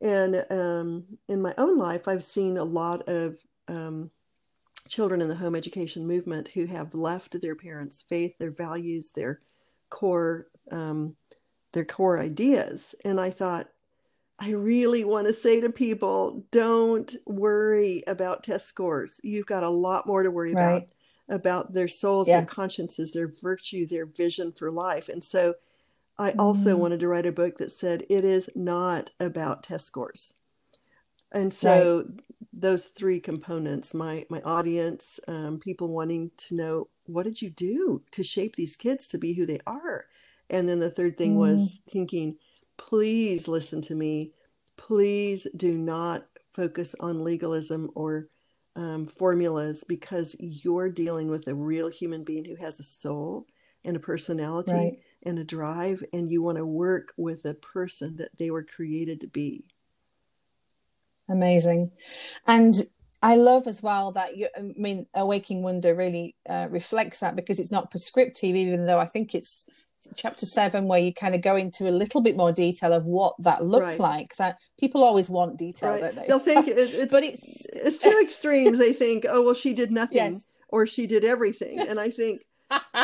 And 0.00 0.44
um, 0.50 1.04
in 1.28 1.42
my 1.42 1.54
own 1.58 1.78
life, 1.78 2.06
I've 2.06 2.24
seen 2.24 2.56
a 2.56 2.64
lot 2.64 3.08
of 3.08 3.36
um, 3.66 4.10
children 4.88 5.20
in 5.20 5.28
the 5.28 5.34
home 5.34 5.54
education 5.54 6.06
movement 6.06 6.48
who 6.48 6.66
have 6.66 6.94
left 6.94 7.40
their 7.40 7.56
parents' 7.56 8.04
faith, 8.08 8.38
their 8.38 8.50
values, 8.50 9.12
their 9.12 9.40
core, 9.90 10.46
um, 10.70 11.16
their 11.72 11.84
core 11.84 12.18
ideas. 12.18 12.94
And 13.04 13.20
I 13.20 13.30
thought, 13.30 13.68
I 14.38 14.50
really 14.50 15.02
want 15.02 15.26
to 15.26 15.32
say 15.32 15.60
to 15.60 15.68
people, 15.68 16.44
don't 16.52 17.12
worry 17.26 18.04
about 18.06 18.44
test 18.44 18.68
scores. 18.68 19.20
You've 19.24 19.46
got 19.46 19.64
a 19.64 19.68
lot 19.68 20.06
more 20.06 20.22
to 20.22 20.30
worry 20.30 20.54
right. 20.54 20.62
about 20.62 20.88
about 21.30 21.72
their 21.72 21.88
souls, 21.88 22.26
yeah. 22.26 22.38
their 22.38 22.46
consciences, 22.46 23.10
their 23.10 23.28
virtue, 23.28 23.86
their 23.86 24.06
vision 24.06 24.52
for 24.52 24.70
life. 24.70 25.08
And 25.08 25.22
so 25.22 25.54
I 26.18 26.32
also 26.32 26.74
mm. 26.74 26.78
wanted 26.78 27.00
to 27.00 27.08
write 27.08 27.26
a 27.26 27.32
book 27.32 27.58
that 27.58 27.72
said 27.72 28.04
it 28.08 28.24
is 28.24 28.50
not 28.54 29.10
about 29.20 29.62
test 29.62 29.86
scores. 29.86 30.34
And 31.30 31.52
so 31.52 32.04
right. 32.08 32.20
those 32.52 32.86
three 32.86 33.20
components, 33.20 33.94
my 33.94 34.26
my 34.28 34.40
audience, 34.42 35.20
um, 35.28 35.60
people 35.60 35.88
wanting 35.88 36.30
to 36.38 36.56
know 36.56 36.88
what 37.06 37.24
did 37.24 37.40
you 37.40 37.50
do 37.50 38.02
to 38.12 38.22
shape 38.22 38.56
these 38.56 38.76
kids 38.76 39.08
to 39.08 39.18
be 39.18 39.34
who 39.34 39.46
they 39.46 39.60
are? 39.66 40.06
And 40.50 40.68
then 40.68 40.78
the 40.78 40.90
third 40.90 41.16
thing 41.16 41.34
mm. 41.34 41.38
was 41.38 41.78
thinking, 41.88 42.36
please 42.78 43.46
listen 43.46 43.80
to 43.82 43.94
me. 43.94 44.32
Please 44.76 45.46
do 45.56 45.76
not 45.76 46.26
focus 46.54 46.94
on 46.98 47.22
legalism 47.22 47.90
or 47.94 48.28
um, 48.74 49.04
formulas 49.04 49.84
because 49.86 50.34
you're 50.38 50.88
dealing 50.88 51.28
with 51.28 51.46
a 51.48 51.54
real 51.54 51.88
human 51.88 52.24
being 52.24 52.44
who 52.44 52.56
has 52.56 52.80
a 52.80 52.84
soul 52.84 53.46
and 53.84 53.96
a 53.96 54.00
personality. 54.00 54.72
Right 54.72 54.98
and 55.22 55.38
a 55.38 55.44
drive, 55.44 56.04
and 56.12 56.30
you 56.30 56.42
want 56.42 56.58
to 56.58 56.66
work 56.66 57.12
with 57.16 57.44
a 57.44 57.54
person 57.54 58.16
that 58.16 58.30
they 58.38 58.50
were 58.50 58.62
created 58.62 59.20
to 59.20 59.26
be. 59.26 59.64
Amazing. 61.28 61.92
And 62.46 62.74
I 63.22 63.34
love 63.34 63.66
as 63.66 63.82
well 63.82 64.12
that 64.12 64.36
you, 64.36 64.48
I 64.56 64.62
mean, 64.76 65.06
Awaking 65.14 65.62
Wonder 65.62 65.94
really 65.94 66.36
uh, 66.48 66.68
reflects 66.70 67.20
that 67.20 67.36
because 67.36 67.58
it's 67.58 67.72
not 67.72 67.90
prescriptive, 67.90 68.54
even 68.54 68.86
though 68.86 68.98
I 68.98 69.06
think 69.06 69.34
it's 69.34 69.66
chapter 70.14 70.46
seven 70.46 70.86
where 70.86 70.98
you 70.98 71.12
kind 71.12 71.34
of 71.34 71.42
go 71.42 71.56
into 71.56 71.88
a 71.88 71.90
little 71.90 72.20
bit 72.20 72.36
more 72.36 72.52
detail 72.52 72.92
of 72.92 73.04
what 73.04 73.34
that 73.40 73.64
looked 73.64 73.84
right. 73.84 73.98
like. 73.98 74.36
That 74.36 74.58
people 74.78 75.02
always 75.02 75.28
want 75.28 75.58
detail, 75.58 75.90
right. 75.90 76.00
don't 76.00 76.16
they? 76.16 76.26
They'll 76.26 76.38
think 76.38 76.68
it, 76.68 76.78
it's, 76.78 77.10
but 77.10 77.22
it's 77.22 77.66
it's 77.70 77.98
two 77.98 78.18
extremes. 78.22 78.78
They 78.78 78.92
think, 78.92 79.26
oh 79.28 79.42
well, 79.42 79.54
she 79.54 79.74
did 79.74 79.90
nothing, 80.02 80.34
yes. 80.34 80.46
or 80.68 80.86
she 80.86 81.06
did 81.06 81.24
everything, 81.24 81.78
and 81.88 81.98
I 81.98 82.10
think 82.10 82.42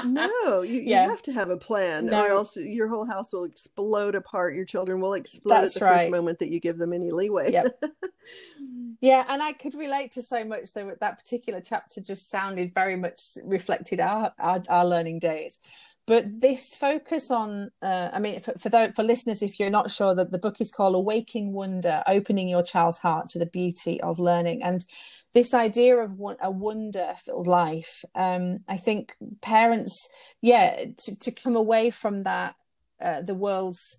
no, 0.05 0.62
you, 0.62 0.81
yeah. 0.81 1.05
you 1.05 1.11
have 1.11 1.22
to 1.22 1.33
have 1.33 1.50
a 1.50 1.57
plan, 1.57 2.07
no. 2.07 2.24
or 2.24 2.29
else 2.29 2.57
your 2.57 2.88
whole 2.88 3.05
house 3.05 3.33
will 3.33 3.44
explode 3.44 4.14
apart. 4.14 4.55
Your 4.55 4.64
children 4.64 5.00
will 5.00 5.14
explode 5.14 5.55
That's 5.55 5.77
at 5.77 5.81
the 5.81 5.85
right. 5.87 6.00
first 6.00 6.11
moment 6.11 6.38
that 6.40 6.50
you 6.50 6.61
give 6.61 6.79
them 6.79 6.92
any 6.92 7.11
leeway. 7.11 7.53
Yep. 7.53 7.83
yeah, 9.00 9.24
and 9.29 9.42
I 9.42 9.53
could 9.53 9.74
relate 9.74 10.12
to 10.12 10.22
so 10.22 10.44
much. 10.44 10.72
Though 10.72 10.92
that 11.00 11.18
particular 11.18 11.61
chapter 11.61 12.00
just 12.00 12.31
sounded 12.31 12.74
very 12.74 12.96
much 12.96 13.38
reflected 13.44 14.00
our, 14.00 14.33
our, 14.38 14.62
our 14.68 14.87
learning 14.87 15.20
days. 15.20 15.59
But 16.06 16.24
this 16.40 16.76
focus 16.76 17.30
on 17.30 17.70
uh, 17.82 18.10
i 18.12 18.18
mean 18.18 18.40
for 18.40 18.52
for, 18.58 18.92
for 18.94 19.02
listeners 19.02 19.42
if 19.42 19.58
you're 19.58 19.70
not 19.70 19.90
sure 19.90 20.14
that 20.14 20.30
the 20.30 20.38
book 20.38 20.60
is 20.60 20.70
called 20.70 20.94
awaking 20.94 21.52
wonder 21.52 22.02
opening 22.06 22.48
your 22.48 22.62
child's 22.62 22.98
heart 22.98 23.28
to 23.28 23.38
the 23.38 23.46
beauty 23.46 24.00
of 24.00 24.18
learning. 24.18 24.62
And 24.62 24.84
this 25.34 25.52
idea 25.52 25.96
of 25.96 26.12
a 26.40 26.50
wonder 26.50 27.14
filled 27.24 27.46
life 27.46 28.04
um, 28.14 28.60
i 28.68 28.76
think 28.76 29.14
parents 29.42 30.08
yeah 30.40 30.84
to, 30.96 31.18
to 31.18 31.30
come 31.30 31.56
away 31.56 31.90
from 31.90 32.22
that 32.22 32.54
uh, 33.02 33.20
the 33.20 33.34
world's 33.34 33.98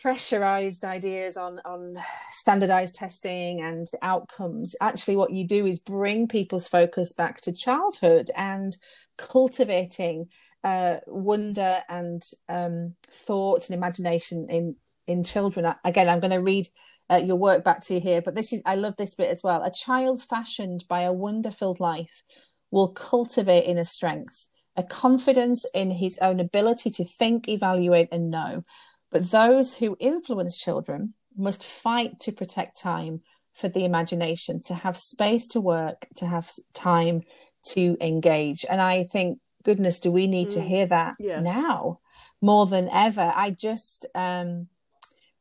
pressurized 0.00 0.84
ideas 0.84 1.36
on 1.36 1.60
on 1.64 1.96
standardized 2.30 2.94
testing 2.94 3.60
and 3.60 3.86
outcomes 4.00 4.74
actually 4.80 5.16
what 5.16 5.32
you 5.32 5.46
do 5.46 5.66
is 5.66 5.78
bring 5.78 6.28
people's 6.28 6.68
focus 6.68 7.12
back 7.12 7.40
to 7.40 7.52
childhood 7.52 8.30
and 8.36 8.76
cultivating 9.16 10.28
uh, 10.64 10.96
wonder 11.06 11.78
and 11.88 12.22
um, 12.48 12.94
thought 13.06 13.68
and 13.68 13.76
imagination 13.76 14.48
in 14.48 14.76
in 15.06 15.24
children. 15.24 15.74
Again, 15.84 16.08
I'm 16.08 16.20
going 16.20 16.32
to 16.32 16.36
read 16.38 16.66
uh, 17.10 17.16
your 17.16 17.36
work 17.36 17.64
back 17.64 17.80
to 17.82 17.94
you 17.94 18.00
here, 18.00 18.20
but 18.20 18.34
this 18.34 18.52
is 18.52 18.60
I 18.66 18.74
love 18.74 18.96
this 18.96 19.14
bit 19.14 19.30
as 19.30 19.42
well. 19.42 19.62
A 19.62 19.70
child 19.70 20.22
fashioned 20.22 20.84
by 20.88 21.02
a 21.02 21.12
wonder-filled 21.12 21.80
life 21.80 22.22
will 22.70 22.88
cultivate 22.88 23.64
inner 23.64 23.84
strength, 23.84 24.48
a 24.76 24.82
confidence 24.82 25.64
in 25.74 25.90
his 25.90 26.18
own 26.18 26.40
ability 26.40 26.90
to 26.90 27.04
think, 27.04 27.48
evaluate, 27.48 28.08
and 28.12 28.30
know. 28.30 28.64
But 29.10 29.30
those 29.30 29.78
who 29.78 29.96
influence 29.98 30.62
children 30.62 31.14
must 31.34 31.64
fight 31.64 32.20
to 32.20 32.32
protect 32.32 32.78
time 32.78 33.22
for 33.54 33.68
the 33.68 33.84
imagination, 33.84 34.60
to 34.62 34.74
have 34.74 34.96
space 34.96 35.46
to 35.48 35.60
work, 35.60 36.06
to 36.16 36.26
have 36.26 36.50
time 36.74 37.22
to 37.68 37.96
engage. 38.00 38.66
And 38.68 38.80
I 38.80 39.04
think 39.04 39.38
goodness, 39.64 40.00
do 40.00 40.10
we 40.10 40.26
need 40.26 40.48
mm. 40.48 40.54
to 40.54 40.60
hear 40.60 40.86
that 40.86 41.14
yes. 41.18 41.42
now 41.42 42.00
more 42.40 42.66
than 42.66 42.88
ever? 42.90 43.32
I 43.34 43.50
just, 43.50 44.06
um, 44.14 44.68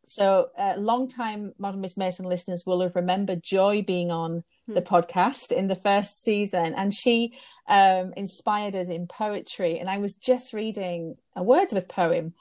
so 0.08 0.50
uh, 0.58 0.76
long 0.78 1.08
time 1.08 1.54
Modern 1.58 1.82
Miss 1.82 1.98
Mason 1.98 2.26
listeners 2.26 2.66
will 2.66 2.82
have 2.82 2.96
remembered 2.96 3.44
Joy 3.44 3.84
being 3.84 4.10
on 4.12 4.44
mm. 4.70 4.74
the 4.74 4.82
podcast 4.82 5.52
in 5.52 5.68
the 5.68 5.76
first 5.76 6.24
season, 6.24 6.74
and 6.76 6.94
she 6.94 7.38
um, 7.68 8.14
inspired 8.16 8.76
us 8.76 8.90
in 8.90 9.08
poetry. 9.08 9.80
And 9.80 9.90
I 9.90 9.98
was 9.98 10.16
just 10.16 10.54
reading 10.54 11.18
a 11.36 11.44
Wordsworth 11.44 11.90
poem 11.90 12.34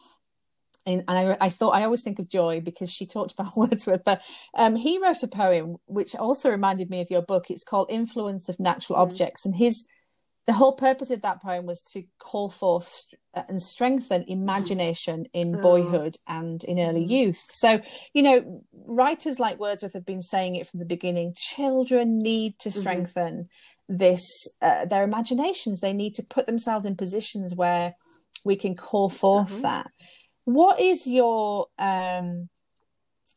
and, 0.86 1.04
I, 1.08 1.36
I, 1.40 1.50
thought 1.50 1.70
I 1.70 1.82
always 1.82 2.02
think 2.02 2.18
of 2.18 2.30
Joy 2.30 2.60
because 2.60 2.90
she 2.90 3.06
talked 3.06 3.32
about 3.32 3.52
Wordsworth, 3.56 4.04
but 4.04 4.22
um, 4.54 4.76
he 4.76 4.98
wrote 4.98 5.22
a 5.22 5.28
poem 5.28 5.76
which 5.86 6.14
also 6.14 6.50
reminded 6.50 6.90
me 6.90 7.00
of 7.00 7.10
your 7.10 7.22
book. 7.22 7.50
It's 7.50 7.64
called 7.64 7.90
"Influence 7.90 8.48
of 8.48 8.60
Natural 8.60 8.98
mm. 8.98 9.02
Objects," 9.02 9.44
and 9.44 9.54
his 9.54 9.84
the 10.46 10.52
whole 10.52 10.76
purpose 10.76 11.10
of 11.10 11.22
that 11.22 11.42
poem 11.42 11.66
was 11.66 11.82
to 11.82 12.04
call 12.18 12.50
forth 12.50 13.06
uh, 13.34 13.42
and 13.48 13.60
strengthen 13.60 14.24
imagination 14.28 15.26
in 15.32 15.56
oh. 15.56 15.60
boyhood 15.60 16.16
and 16.28 16.62
in 16.64 16.78
early 16.78 17.04
mm. 17.04 17.10
youth. 17.10 17.42
So, 17.50 17.80
you 18.14 18.22
know, 18.22 18.64
writers 18.72 19.40
like 19.40 19.58
Wordsworth 19.58 19.94
have 19.94 20.06
been 20.06 20.22
saying 20.22 20.54
it 20.54 20.68
from 20.68 20.78
the 20.78 20.86
beginning. 20.86 21.34
Children 21.36 22.18
need 22.18 22.58
to 22.60 22.68
mm-hmm. 22.68 22.78
strengthen 22.78 23.34
mm-hmm. 23.34 23.96
this 23.96 24.48
uh, 24.62 24.84
their 24.84 25.04
imaginations. 25.04 25.80
They 25.80 25.92
need 25.92 26.14
to 26.14 26.22
put 26.22 26.46
themselves 26.46 26.86
in 26.86 26.96
positions 26.96 27.54
where 27.54 27.96
we 28.44 28.54
can 28.56 28.76
call 28.76 29.10
forth 29.10 29.50
mm-hmm. 29.50 29.62
that. 29.62 29.90
What 30.44 30.80
is 30.80 31.06
your 31.08 31.66
um 31.78 32.48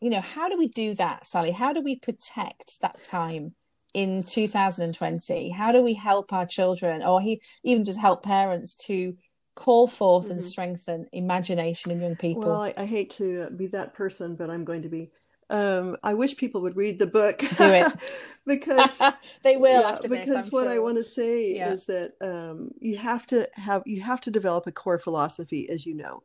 you 0.02 0.10
know, 0.10 0.22
how 0.22 0.48
do 0.48 0.58
we 0.58 0.70
do 0.70 0.96
that, 0.96 1.26
Sally? 1.26 1.52
How 1.52 1.74
do 1.74 1.82
we 1.82 1.98
protect 1.98 2.80
that 2.82 3.04
time 3.04 3.56
in 3.94 4.24
2020 4.24 5.50
how 5.50 5.72
do 5.72 5.82
we 5.82 5.94
help 5.94 6.32
our 6.32 6.46
children 6.46 7.02
or 7.04 7.20
he, 7.22 7.42
even 7.64 7.84
just 7.84 8.00
help 8.00 8.24
parents 8.24 8.76
to 8.76 9.16
call 9.56 9.88
forth 9.88 10.26
mm-hmm. 10.26 10.34
and 10.34 10.44
strengthen 10.44 11.08
imagination 11.12 11.92
in 11.92 12.00
young 12.00 12.16
people 12.16 12.44
well 12.44 12.62
I, 12.62 12.74
I, 12.78 12.86
hate 12.86 13.10
to 13.12 13.50
be 13.50 13.68
that 13.68 13.94
person 13.94 14.36
but 14.36 14.50
i'm 14.50 14.64
going 14.64 14.84
to 14.84 14.90
be 14.90 15.12
um, 15.50 15.98
i 16.04 16.14
wish 16.14 16.38
people 16.38 16.62
would 16.62 16.78
read 16.78 17.00
the 17.00 17.08
book 17.08 17.40
do 17.40 17.74
it 17.74 17.92
because 18.46 19.02
they 19.44 19.58
will 19.58 19.82
yeah, 19.82 19.90
after 19.90 20.08
because 20.08 20.44
this, 20.44 20.52
what 20.52 20.66
sure. 20.66 20.72
i 20.72 20.80
want 20.80 20.98
to 20.98 21.04
say 21.04 21.56
yeah. 21.56 21.72
is 21.72 21.86
that 21.86 22.14
um, 22.22 22.70
you 22.80 22.96
have 22.98 23.26
to 23.26 23.50
have 23.54 23.82
you 23.86 24.02
have 24.02 24.22
to 24.22 24.32
develop 24.32 24.68
a 24.68 24.72
core 24.72 25.00
philosophy 25.00 25.68
as 25.70 25.86
you 25.86 25.96
know 25.96 26.22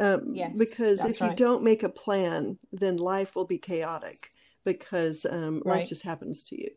um, 0.00 0.32
yes, 0.32 0.56
because 0.56 1.04
if 1.04 1.20
right. 1.20 1.30
you 1.30 1.36
don't 1.36 1.64
make 1.64 1.82
a 1.82 1.88
plan 1.88 2.56
then 2.72 2.96
life 2.96 3.34
will 3.34 3.44
be 3.44 3.58
chaotic 3.58 4.30
because 4.64 5.26
um, 5.28 5.60
right. 5.64 5.80
life 5.80 5.88
just 5.88 6.02
happens 6.02 6.44
to 6.44 6.60
you 6.60 6.70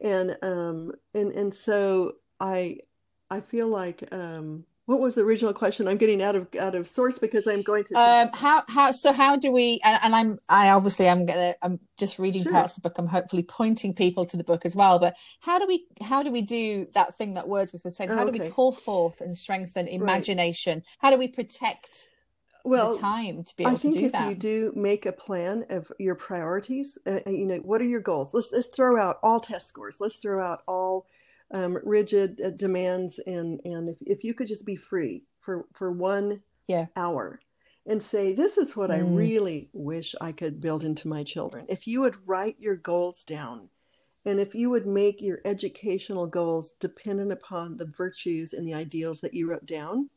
and 0.00 0.36
um 0.42 0.92
and 1.14 1.32
and 1.32 1.54
so 1.54 2.12
i 2.40 2.78
i 3.30 3.40
feel 3.40 3.68
like 3.68 4.06
um 4.12 4.64
what 4.86 5.00
was 5.00 5.14
the 5.14 5.20
original 5.20 5.52
question 5.52 5.88
i'm 5.88 5.96
getting 5.96 6.22
out 6.22 6.36
of 6.36 6.46
out 6.58 6.74
of 6.74 6.86
source 6.86 7.18
because 7.18 7.46
i'm 7.46 7.62
going 7.62 7.84
to 7.84 7.94
um 7.94 8.30
how 8.32 8.62
how 8.68 8.92
so 8.92 9.12
how 9.12 9.36
do 9.36 9.50
we 9.50 9.80
and, 9.84 9.98
and 10.02 10.14
i'm 10.14 10.38
i 10.48 10.70
obviously 10.70 11.08
i'm 11.08 11.26
gonna 11.26 11.54
i'm 11.62 11.78
just 11.98 12.18
reading 12.18 12.42
sure. 12.42 12.52
parts 12.52 12.72
of 12.72 12.82
the 12.82 12.88
book 12.88 12.98
i'm 12.98 13.06
hopefully 13.06 13.42
pointing 13.42 13.94
people 13.94 14.24
to 14.24 14.36
the 14.36 14.44
book 14.44 14.64
as 14.64 14.76
well 14.76 14.98
but 14.98 15.16
how 15.40 15.58
do 15.58 15.66
we 15.66 15.86
how 16.02 16.22
do 16.22 16.30
we 16.30 16.42
do 16.42 16.86
that 16.94 17.16
thing 17.16 17.34
that 17.34 17.48
wordsworth 17.48 17.84
was 17.84 17.96
saying 17.96 18.10
how 18.10 18.22
okay. 18.22 18.38
do 18.38 18.44
we 18.44 18.50
call 18.50 18.72
forth 18.72 19.20
and 19.20 19.36
strengthen 19.36 19.88
imagination 19.88 20.78
right. 20.78 20.84
how 20.98 21.10
do 21.10 21.18
we 21.18 21.28
protect 21.28 22.08
well, 22.66 22.92
the 22.92 22.98
time 22.98 23.44
to 23.44 23.56
be 23.56 23.64
able 23.64 23.74
I 23.74 23.76
think 23.76 23.94
to 23.94 24.00
do 24.00 24.06
if 24.06 24.12
that. 24.12 24.28
you 24.28 24.34
do 24.34 24.72
make 24.74 25.06
a 25.06 25.12
plan 25.12 25.64
of 25.70 25.90
your 25.98 26.14
priorities, 26.14 26.98
uh, 27.06 27.20
uh, 27.26 27.30
you 27.30 27.46
know, 27.46 27.56
what 27.58 27.80
are 27.80 27.86
your 27.86 28.00
goals? 28.00 28.34
Let's 28.34 28.50
let's 28.52 28.66
throw 28.66 29.00
out 29.00 29.18
all 29.22 29.40
test 29.40 29.68
scores. 29.68 29.96
Let's 30.00 30.16
throw 30.16 30.44
out 30.44 30.62
all 30.66 31.06
um, 31.52 31.78
rigid 31.84 32.40
uh, 32.44 32.50
demands, 32.50 33.20
and 33.20 33.60
and 33.64 33.88
if 33.88 33.98
if 34.00 34.24
you 34.24 34.34
could 34.34 34.48
just 34.48 34.66
be 34.66 34.76
free 34.76 35.22
for 35.40 35.66
for 35.72 35.92
one 35.92 36.42
yeah. 36.66 36.86
hour, 36.96 37.40
and 37.86 38.02
say 38.02 38.34
this 38.34 38.56
is 38.56 38.76
what 38.76 38.90
mm. 38.90 38.94
I 38.94 38.98
really 38.98 39.68
wish 39.72 40.14
I 40.20 40.32
could 40.32 40.60
build 40.60 40.82
into 40.82 41.08
my 41.08 41.22
children. 41.22 41.66
If 41.68 41.86
you 41.86 42.00
would 42.00 42.16
write 42.26 42.56
your 42.58 42.76
goals 42.76 43.24
down. 43.24 43.68
And 44.24 44.40
if 44.40 44.56
you 44.56 44.70
would 44.70 44.88
make 44.88 45.22
your 45.22 45.38
educational 45.44 46.26
goals 46.26 46.72
dependent 46.80 47.30
upon 47.30 47.76
the 47.76 47.86
virtues 47.86 48.52
and 48.52 48.66
the 48.66 48.74
ideals 48.74 49.20
that 49.20 49.34
you 49.34 49.48
wrote 49.48 49.66
down, 49.66 50.10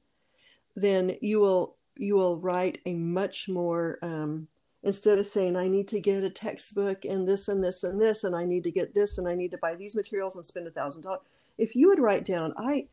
then 0.76 1.16
you 1.22 1.40
will 1.40 1.78
you 2.00 2.16
will 2.16 2.38
write 2.38 2.80
a 2.86 2.96
much 2.96 3.50
more 3.50 4.00
um, 4.02 4.48
instead 4.84 5.20
of 5.20 5.28
saying 5.28 5.56
i 5.56 5.68
need 5.68 5.88
to 5.88 6.00
get 6.00 6.24
a 6.24 6.30
textbook 6.30 7.04
and 7.04 7.28
this 7.28 7.48
and 7.48 7.64
this 7.64 7.84
and 7.84 8.02
this 8.02 8.24
and 8.24 8.36
i 8.36 8.46
need 8.46 8.64
to 8.64 8.72
get 8.72 8.96
this 8.96 9.18
and 9.18 9.28
i 9.28 9.36
need 9.36 9.52
to 9.52 9.58
buy 9.58 9.76
these 9.76 9.96
materials 9.96 10.36
and 10.36 10.46
spend 10.46 10.68
a 10.68 10.72
thousand 10.72 11.02
dollars 11.02 11.22
if 11.58 11.76
you 11.76 11.88
would 11.90 12.00
write 12.00 12.24
down 12.24 12.54
i 12.58 12.86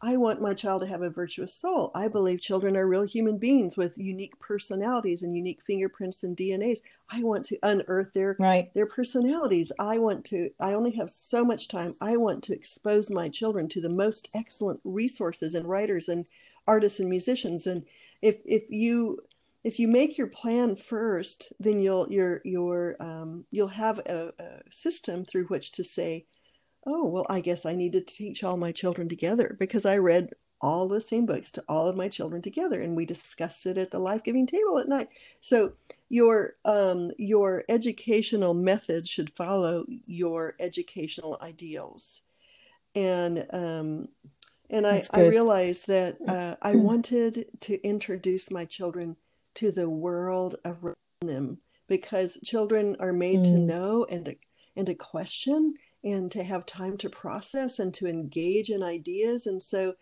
i 0.00 0.16
want 0.16 0.40
my 0.40 0.54
child 0.54 0.80
to 0.80 0.86
have 0.86 1.02
a 1.02 1.10
virtuous 1.10 1.54
soul. 1.54 1.92
I 1.94 2.08
believe 2.08 2.40
children 2.40 2.76
are 2.76 2.86
real 2.86 3.04
human 3.04 3.38
beings 3.38 3.76
with 3.76 3.98
unique 3.98 4.38
personalities 4.40 5.22
and 5.22 5.36
unique 5.36 5.62
fingerprints 5.62 6.22
and 6.22 6.36
dnas 6.36 6.78
i 7.10 7.22
want 7.22 7.44
to 7.46 7.58
unearth 7.62 8.12
their 8.12 8.36
right. 8.38 8.72
their 8.74 8.86
personalities. 8.86 9.72
I 9.80 9.98
want 9.98 10.24
to 10.26 10.50
i 10.60 10.72
only 10.74 10.92
have 10.92 11.10
so 11.10 11.44
much 11.44 11.66
time. 11.66 11.94
I 12.00 12.16
want 12.16 12.44
to 12.44 12.54
expose 12.54 13.10
my 13.10 13.28
children 13.28 13.68
to 13.70 13.80
the 13.80 13.88
most 13.88 14.28
excellent 14.34 14.80
resources 14.84 15.54
and 15.54 15.66
writers 15.66 16.08
and 16.08 16.26
artists 16.66 17.00
and 17.00 17.08
musicians 17.08 17.66
and 17.66 17.84
if 18.20 18.40
if 18.44 18.64
you 18.70 19.18
if 19.64 19.78
you 19.78 19.88
make 19.88 20.18
your 20.18 20.26
plan 20.26 20.76
first 20.76 21.52
then 21.60 21.80
you'll 21.80 22.10
your 22.10 22.40
your 22.44 22.96
um, 23.00 23.44
you'll 23.50 23.68
have 23.68 23.98
a, 24.00 24.32
a 24.38 24.60
system 24.70 25.24
through 25.24 25.44
which 25.46 25.72
to 25.72 25.84
say 25.84 26.24
oh 26.86 27.04
well 27.04 27.26
i 27.28 27.40
guess 27.40 27.66
i 27.66 27.72
need 27.72 27.92
to 27.92 28.00
teach 28.00 28.44
all 28.44 28.56
my 28.56 28.72
children 28.72 29.08
together 29.08 29.56
because 29.58 29.84
i 29.86 29.96
read 29.96 30.30
all 30.62 30.86
the 30.86 31.00
same 31.00 31.26
books 31.26 31.50
to 31.50 31.64
all 31.68 31.88
of 31.88 31.96
my 31.96 32.08
children 32.08 32.40
together 32.40 32.80
and 32.80 32.96
we 32.96 33.04
discussed 33.04 33.66
it 33.66 33.76
at 33.76 33.90
the 33.90 33.98
life 33.98 34.22
giving 34.22 34.46
table 34.46 34.78
at 34.78 34.88
night. 34.88 35.08
So 35.40 35.72
your 36.08 36.54
um, 36.64 37.10
your 37.18 37.64
educational 37.68 38.54
methods 38.54 39.08
should 39.08 39.34
follow 39.34 39.84
your 40.06 40.54
educational 40.60 41.36
ideals. 41.42 42.22
And 42.94 43.46
um, 43.52 44.08
and 44.72 44.86
I, 44.86 45.02
I 45.12 45.20
realized 45.20 45.86
that 45.88 46.16
uh, 46.26 46.56
I 46.62 46.74
wanted 46.74 47.46
to 47.60 47.86
introduce 47.86 48.50
my 48.50 48.64
children 48.64 49.16
to 49.54 49.70
the 49.70 49.88
world 49.88 50.56
around 50.64 50.96
them 51.20 51.58
because 51.88 52.38
children 52.42 52.96
are 52.98 53.12
made 53.12 53.40
mm. 53.40 53.44
to 53.44 53.58
know 53.58 54.06
and 54.08 54.24
to, 54.24 54.36
and 54.74 54.86
to 54.86 54.94
question 54.94 55.74
and 56.02 56.32
to 56.32 56.42
have 56.42 56.64
time 56.64 56.96
to 56.96 57.10
process 57.10 57.78
and 57.78 57.92
to 57.94 58.06
engage 58.06 58.70
in 58.70 58.82
ideas. 58.82 59.46
And 59.46 59.62
so 59.62 59.94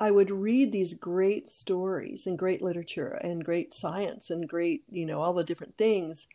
I 0.00 0.10
would 0.10 0.30
read 0.30 0.72
these 0.72 0.94
great 0.94 1.48
stories 1.48 2.26
and 2.26 2.36
great 2.36 2.60
literature 2.60 3.18
and 3.22 3.44
great 3.44 3.72
science 3.72 4.30
and 4.30 4.48
great, 4.48 4.82
you 4.90 5.06
know, 5.06 5.20
all 5.20 5.32
the 5.32 5.44
different 5.44 5.76
things. 5.78 6.26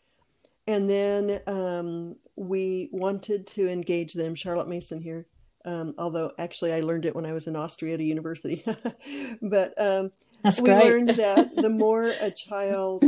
And 0.66 0.90
then 0.90 1.42
um, 1.48 2.16
we 2.38 2.90
wanted 2.94 3.46
to 3.48 3.68
engage 3.68 4.14
them, 4.14 4.36
Charlotte 4.36 4.70
Mason 4.70 5.02
here, 5.02 5.28
um, 5.66 5.94
although 5.98 6.32
actually 6.38 6.74
I 6.74 6.82
learned 6.82 7.06
it 7.06 7.16
when 7.16 7.26
I 7.26 7.34
was 7.34 7.48
in 7.48 7.56
Austria 7.56 7.96
at 7.96 8.00
a 8.00 8.04
university. 8.04 8.64
but 9.42 9.74
um, 9.82 10.12
we 10.62 10.74
learned 10.76 11.10
that 11.18 11.50
the 11.62 11.70
more 11.70 12.18
a 12.20 12.32
child 12.32 13.04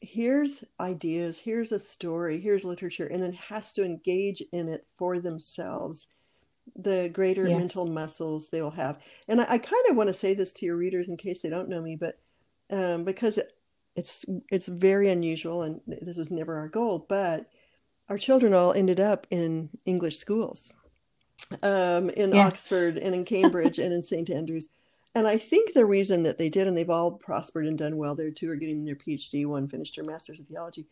hears 0.00 0.64
ideas, 0.80 1.38
hears 1.38 1.72
a 1.72 1.78
story, 1.78 2.40
hears 2.40 2.64
literature, 2.64 3.06
and 3.06 3.22
then 3.22 3.32
has 3.32 3.72
to 3.74 3.84
engage 3.84 4.42
in 4.52 4.68
it 4.68 4.86
for 4.96 5.20
themselves, 5.20 6.08
the 6.76 7.08
greater 7.12 7.44
Yes. 7.44 7.58
mental 7.58 7.86
muscles 7.86 8.48
they 8.50 8.62
will 8.62 8.70
have. 8.70 9.00
And 9.28 9.40
I, 9.40 9.44
I 9.54 9.58
kind 9.58 9.84
of 9.90 9.96
want 9.96 10.08
to 10.08 10.14
say 10.14 10.34
this 10.34 10.52
to 10.54 10.66
your 10.66 10.76
readers 10.76 11.08
in 11.08 11.16
case 11.16 11.40
they 11.40 11.48
don't 11.48 11.68
know 11.68 11.82
me, 11.82 11.96
but 11.96 12.18
um, 12.70 13.04
because 13.04 13.38
it, 13.38 13.52
it's 13.96 14.24
it's 14.50 14.68
very 14.68 15.08
unusual, 15.10 15.62
and 15.62 15.80
this 15.86 16.16
was 16.16 16.30
never 16.30 16.56
our 16.56 16.68
goal, 16.68 17.04
but 17.08 17.50
our 18.08 18.18
children 18.18 18.54
all 18.54 18.72
ended 18.72 19.00
up 19.00 19.26
in 19.30 19.70
English 19.84 20.18
schools, 20.18 20.72
um, 21.62 22.10
in 22.10 22.34
Yeah. 22.34 22.46
Oxford 22.46 22.98
and 22.98 23.14
in 23.14 23.24
Cambridge 23.24 23.78
and 23.78 23.92
in 23.92 24.02
St 24.02 24.30
Andrews. 24.30 24.68
And 25.14 25.26
I 25.26 25.38
think 25.38 25.72
the 25.72 25.86
reason 25.86 26.22
that 26.24 26.38
they 26.38 26.48
did, 26.48 26.66
and 26.66 26.76
they've 26.76 26.90
all 26.90 27.12
prospered 27.12 27.66
and 27.66 27.78
done 27.78 27.96
well, 27.96 28.14
there 28.14 28.30
two 28.30 28.50
are 28.50 28.56
getting 28.56 28.84
their 28.84 28.94
PhD, 28.96 29.46
one 29.46 29.66
finished 29.68 29.96
her 29.96 30.04
master's 30.04 30.38
in 30.38 30.46
theology, 30.46 30.86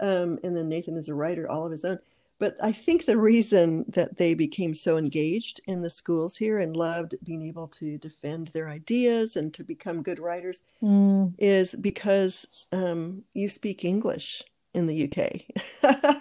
um, 0.00 0.38
and 0.42 0.56
then 0.56 0.68
Nathan 0.68 0.96
is 0.96 1.08
a 1.08 1.14
writer 1.14 1.48
all 1.48 1.64
of 1.64 1.72
his 1.72 1.84
own. 1.84 1.98
But 2.38 2.56
I 2.62 2.72
think 2.72 3.04
the 3.04 3.18
reason 3.18 3.84
that 3.88 4.16
they 4.16 4.34
became 4.34 4.74
so 4.74 4.96
engaged 4.96 5.60
in 5.66 5.82
the 5.82 5.90
schools 5.90 6.36
here 6.38 6.58
and 6.58 6.74
loved 6.76 7.14
being 7.22 7.46
able 7.46 7.68
to 7.68 7.98
defend 7.98 8.48
their 8.48 8.68
ideas 8.68 9.36
and 9.36 9.52
to 9.54 9.62
become 9.64 10.02
good 10.02 10.18
writers 10.18 10.62
Mm, 10.82 11.34
is 11.38 11.74
because 11.74 12.46
um, 12.72 13.24
you 13.34 13.48
speak 13.48 13.84
English 13.84 14.42
in 14.74 14.86
the 14.86 15.04
UK. 15.04 15.42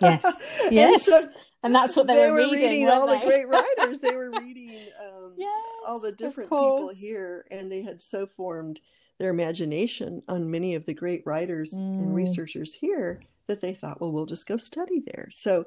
Yes. 0.02 0.46
And 0.66 0.74
yes. 0.74 1.06
so 1.06 1.28
and 1.64 1.74
that's 1.76 1.96
what 1.96 2.08
they, 2.08 2.16
they 2.16 2.28
were 2.28 2.34
were 2.34 2.38
reading, 2.52 2.70
reading 2.70 2.90
all 2.90 3.08
they? 3.08 3.20
the 3.20 3.26
great 3.26 3.48
writers. 3.48 4.00
They 4.00 4.16
were 4.16 4.32
reading 4.42 4.72
um, 5.04 5.34
yes, 5.38 5.52
all 5.88 6.00
the 6.00 6.12
different 6.12 6.50
people 6.50 6.90
here, 6.90 7.46
and 7.52 7.72
they 7.72 7.82
had 7.82 8.02
so 8.02 8.26
formed 8.28 8.80
their 9.18 9.30
imagination 9.30 10.22
on 10.30 10.50
many 10.52 10.76
of 10.76 10.86
the 10.86 10.94
great 10.94 11.26
writers 11.26 11.74
and 11.74 12.12
Mm. 12.12 12.14
researchers 12.16 12.74
here 12.74 13.22
that 13.48 13.62
they 13.62 13.74
thought, 13.74 14.00
well, 14.00 14.12
we'll 14.12 14.26
just 14.26 14.48
go 14.48 14.58
study 14.58 15.00
there. 15.06 15.28
So 15.32 15.66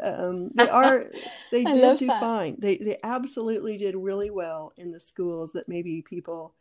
um, 0.00 0.50
they 0.54 0.68
are 0.68 1.06
they 1.50 1.64
did 1.64 1.98
do 1.98 2.06
that. 2.06 2.20
fine. 2.20 2.56
They 2.58 2.76
they 2.76 2.98
absolutely 3.02 3.76
did 3.78 3.96
really 3.96 4.30
well 4.30 4.72
in 4.76 4.92
the 4.92 5.00
schools 5.00 5.52
that 5.52 5.68
maybe 5.68 6.02
people 6.02 6.54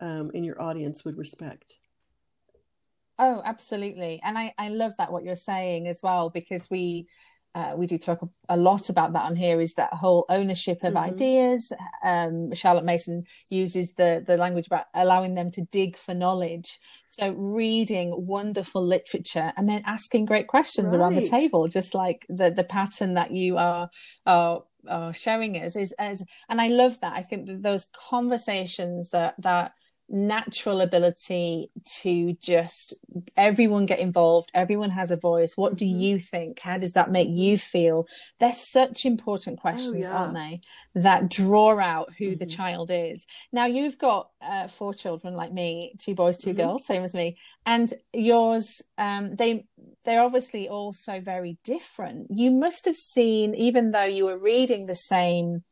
um, 0.00 0.30
in 0.34 0.44
your 0.44 0.60
audience 0.60 1.04
would 1.04 1.16
respect. 1.16 1.74
Oh, 3.18 3.42
absolutely. 3.44 4.20
And 4.22 4.38
I, 4.38 4.54
I 4.58 4.68
love 4.68 4.92
that 4.98 5.12
what 5.12 5.24
you're 5.24 5.36
saying 5.36 5.88
as 5.88 6.00
well, 6.02 6.30
because 6.30 6.70
we 6.70 7.08
uh, 7.54 7.74
we 7.76 7.86
do 7.86 7.98
talk 7.98 8.20
a 8.50 8.56
lot 8.56 8.88
about 8.90 9.14
that 9.14 9.22
on 9.22 9.34
here 9.34 9.58
is 9.58 9.74
that 9.74 9.92
whole 9.92 10.26
ownership 10.28 10.84
of 10.84 10.94
Mhm. 10.94 10.98
ideas. 10.98 11.72
Um, 12.04 12.54
Charlotte 12.54 12.84
Mason 12.84 13.24
uses 13.50 13.94
the 13.94 14.22
the 14.24 14.36
language 14.36 14.66
about 14.66 14.84
allowing 14.94 15.34
them 15.34 15.50
to 15.52 15.62
dig 15.62 15.96
for 15.96 16.14
knowledge. 16.14 16.78
So 17.10 17.32
reading 17.32 18.26
wonderful 18.26 18.84
literature 18.84 19.52
and 19.56 19.68
then 19.68 19.82
asking 19.86 20.26
great 20.26 20.46
questions 20.46 20.94
around 20.94 21.16
the 21.16 21.22
table, 21.22 21.66
just 21.66 21.94
like 21.94 22.26
the 22.28 22.50
the 22.50 22.64
pattern 22.64 23.14
that 23.14 23.32
you 23.32 23.56
are 23.56 23.88
are 24.26 24.62
are 24.86 25.12
showing 25.12 25.56
us 25.56 25.74
is 25.74 25.92
as 25.98 26.22
and 26.48 26.60
I 26.60 26.68
love 26.68 27.00
that. 27.00 27.14
I 27.14 27.22
think 27.22 27.46
that 27.46 27.62
those 27.62 27.86
conversations 28.08 29.10
that 29.10 29.34
that 29.38 29.72
natural 30.10 30.80
ability 30.80 31.70
to 32.00 32.32
just 32.34 32.94
everyone 33.36 33.84
get 33.84 33.98
involved 33.98 34.50
everyone 34.54 34.90
has 34.90 35.10
a 35.10 35.16
voice 35.16 35.56
what 35.56 35.76
do 35.76 35.84
Mhm. 35.84 36.00
you 36.00 36.18
think 36.18 36.58
how 36.60 36.78
does 36.78 36.94
that 36.94 37.10
make 37.10 37.28
you 37.28 37.58
feel 37.58 38.06
they're 38.40 38.52
such 38.52 39.04
important 39.04 39.60
questions 39.60 39.94
Oh, 39.94 39.98
yeah. 39.98 40.16
aren't 40.16 40.34
they 40.34 40.60
that 40.94 41.28
draw 41.28 41.78
out 41.78 42.08
who 42.18 42.36
the 42.36 42.46
Mhm. 42.46 42.56
child 42.56 42.90
is 42.90 43.26
now 43.52 43.66
you've 43.66 43.98
got 43.98 44.30
uh, 44.40 44.66
four 44.66 44.94
children 44.94 45.34
like 45.34 45.52
me 45.52 45.94
two 45.98 46.14
boys 46.14 46.38
2 46.38 46.52
Mhm. 46.54 46.56
girls 46.56 46.86
same 46.86 47.02
as 47.02 47.14
me 47.14 47.36
and 47.66 47.92
yours 48.14 48.80
um 48.96 49.36
they 49.36 49.66
they're 50.04 50.22
obviously 50.22 50.68
all 50.70 50.92
so 50.94 51.20
very 51.20 51.58
different 51.64 52.28
you 52.30 52.50
must 52.50 52.86
have 52.86 52.96
seen 52.96 53.54
even 53.54 53.90
though 53.90 54.04
you 54.04 54.24
were 54.24 54.38
reading 54.38 54.86
the 54.86 54.96
same 54.96 55.64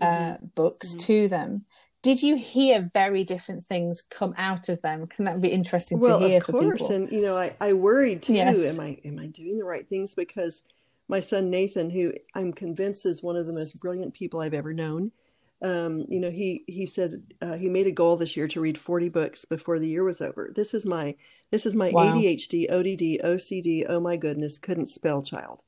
uh, 0.00 0.36
books 0.54 0.94
Mhm. 0.94 1.00
to 1.00 1.28
them. 1.28 1.66
Did 2.02 2.22
you 2.22 2.36
hear 2.36 2.90
very 2.94 3.24
different 3.24 3.66
things 3.66 4.02
come 4.02 4.34
out 4.38 4.68
of 4.68 4.80
them? 4.82 5.02
Because 5.02 5.18
that 5.26 5.34
would 5.34 5.42
be 5.42 5.48
interesting 5.48 6.00
well 6.00 6.18
to 6.18 6.28
hear 6.28 6.40
of 6.40 6.46
course 6.46 6.88
and 6.88 7.10
you 7.12 7.20
know 7.22 7.36
i 7.36 7.54
i 7.60 7.72
worried 7.72 8.22
too 8.22 8.32
Yes. 8.34 8.56
am 8.64 8.80
i 8.80 8.96
am 9.04 9.18
i 9.18 9.26
doing 9.26 9.58
the 9.58 9.64
right 9.64 9.88
things 9.88 10.14
because 10.14 10.62
my 11.08 11.20
son 11.20 11.50
nathan 11.50 11.90
who 11.90 12.12
i'm 12.34 12.52
convinced 12.52 13.04
is 13.06 13.22
one 13.22 13.36
of 13.36 13.46
the 13.46 13.52
most 13.52 13.80
brilliant 13.80 14.14
people 14.14 14.40
i've 14.40 14.54
ever 14.54 14.72
known 14.72 15.10
um, 15.62 16.06
you 16.08 16.20
know 16.20 16.30
he 16.30 16.64
he 16.68 16.86
said 16.86 17.22
uh, 17.42 17.52
he 17.54 17.68
made 17.68 17.86
a 17.86 17.90
goal 17.92 18.16
this 18.16 18.34
year 18.36 18.48
to 18.48 18.60
read 18.62 18.78
40 18.78 19.10
books 19.10 19.44
before 19.44 19.78
the 19.78 19.88
year 19.88 20.04
was 20.04 20.22
over 20.22 20.50
this 20.54 20.72
is 20.72 20.86
my 20.86 21.14
this 21.50 21.66
is 21.66 21.76
my 21.76 21.90
Wow. 21.90 22.12
adhd 22.12 22.66
odd 22.70 22.86
ocd 23.28 23.84
oh 23.88 24.00
my 24.00 24.16
goodness 24.16 24.56
couldn't 24.56 24.86
spell 24.86 25.22
child 25.22 25.62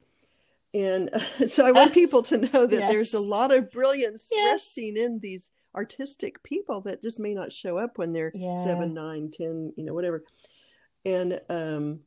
and 0.73 1.11
so 1.53 1.67
i 1.67 1.73
want 1.73 1.93
people 2.01 2.23
to 2.23 2.39
know 2.39 2.65
that 2.65 2.87
there's 2.87 3.13
a 3.13 3.21
lot 3.21 3.53
of 3.53 3.71
brilliance 3.71 4.29
Yes. 4.33 4.53
resting 4.53 4.97
in 4.97 5.19
these 5.21 5.51
artistic 5.75 6.43
people 6.43 6.81
that 6.83 7.01
just 7.03 7.19
may 7.21 7.35
not 7.35 7.53
show 7.53 7.79
up 7.79 7.99
when 7.99 8.13
they're 8.13 8.33
Yeah. 8.35 8.65
seven 8.65 8.93
nine 8.95 9.31
ten 9.33 9.73
you 9.77 9.85
know 9.85 9.95
whatever 9.95 10.25
and 11.05 11.41
um 11.49 12.01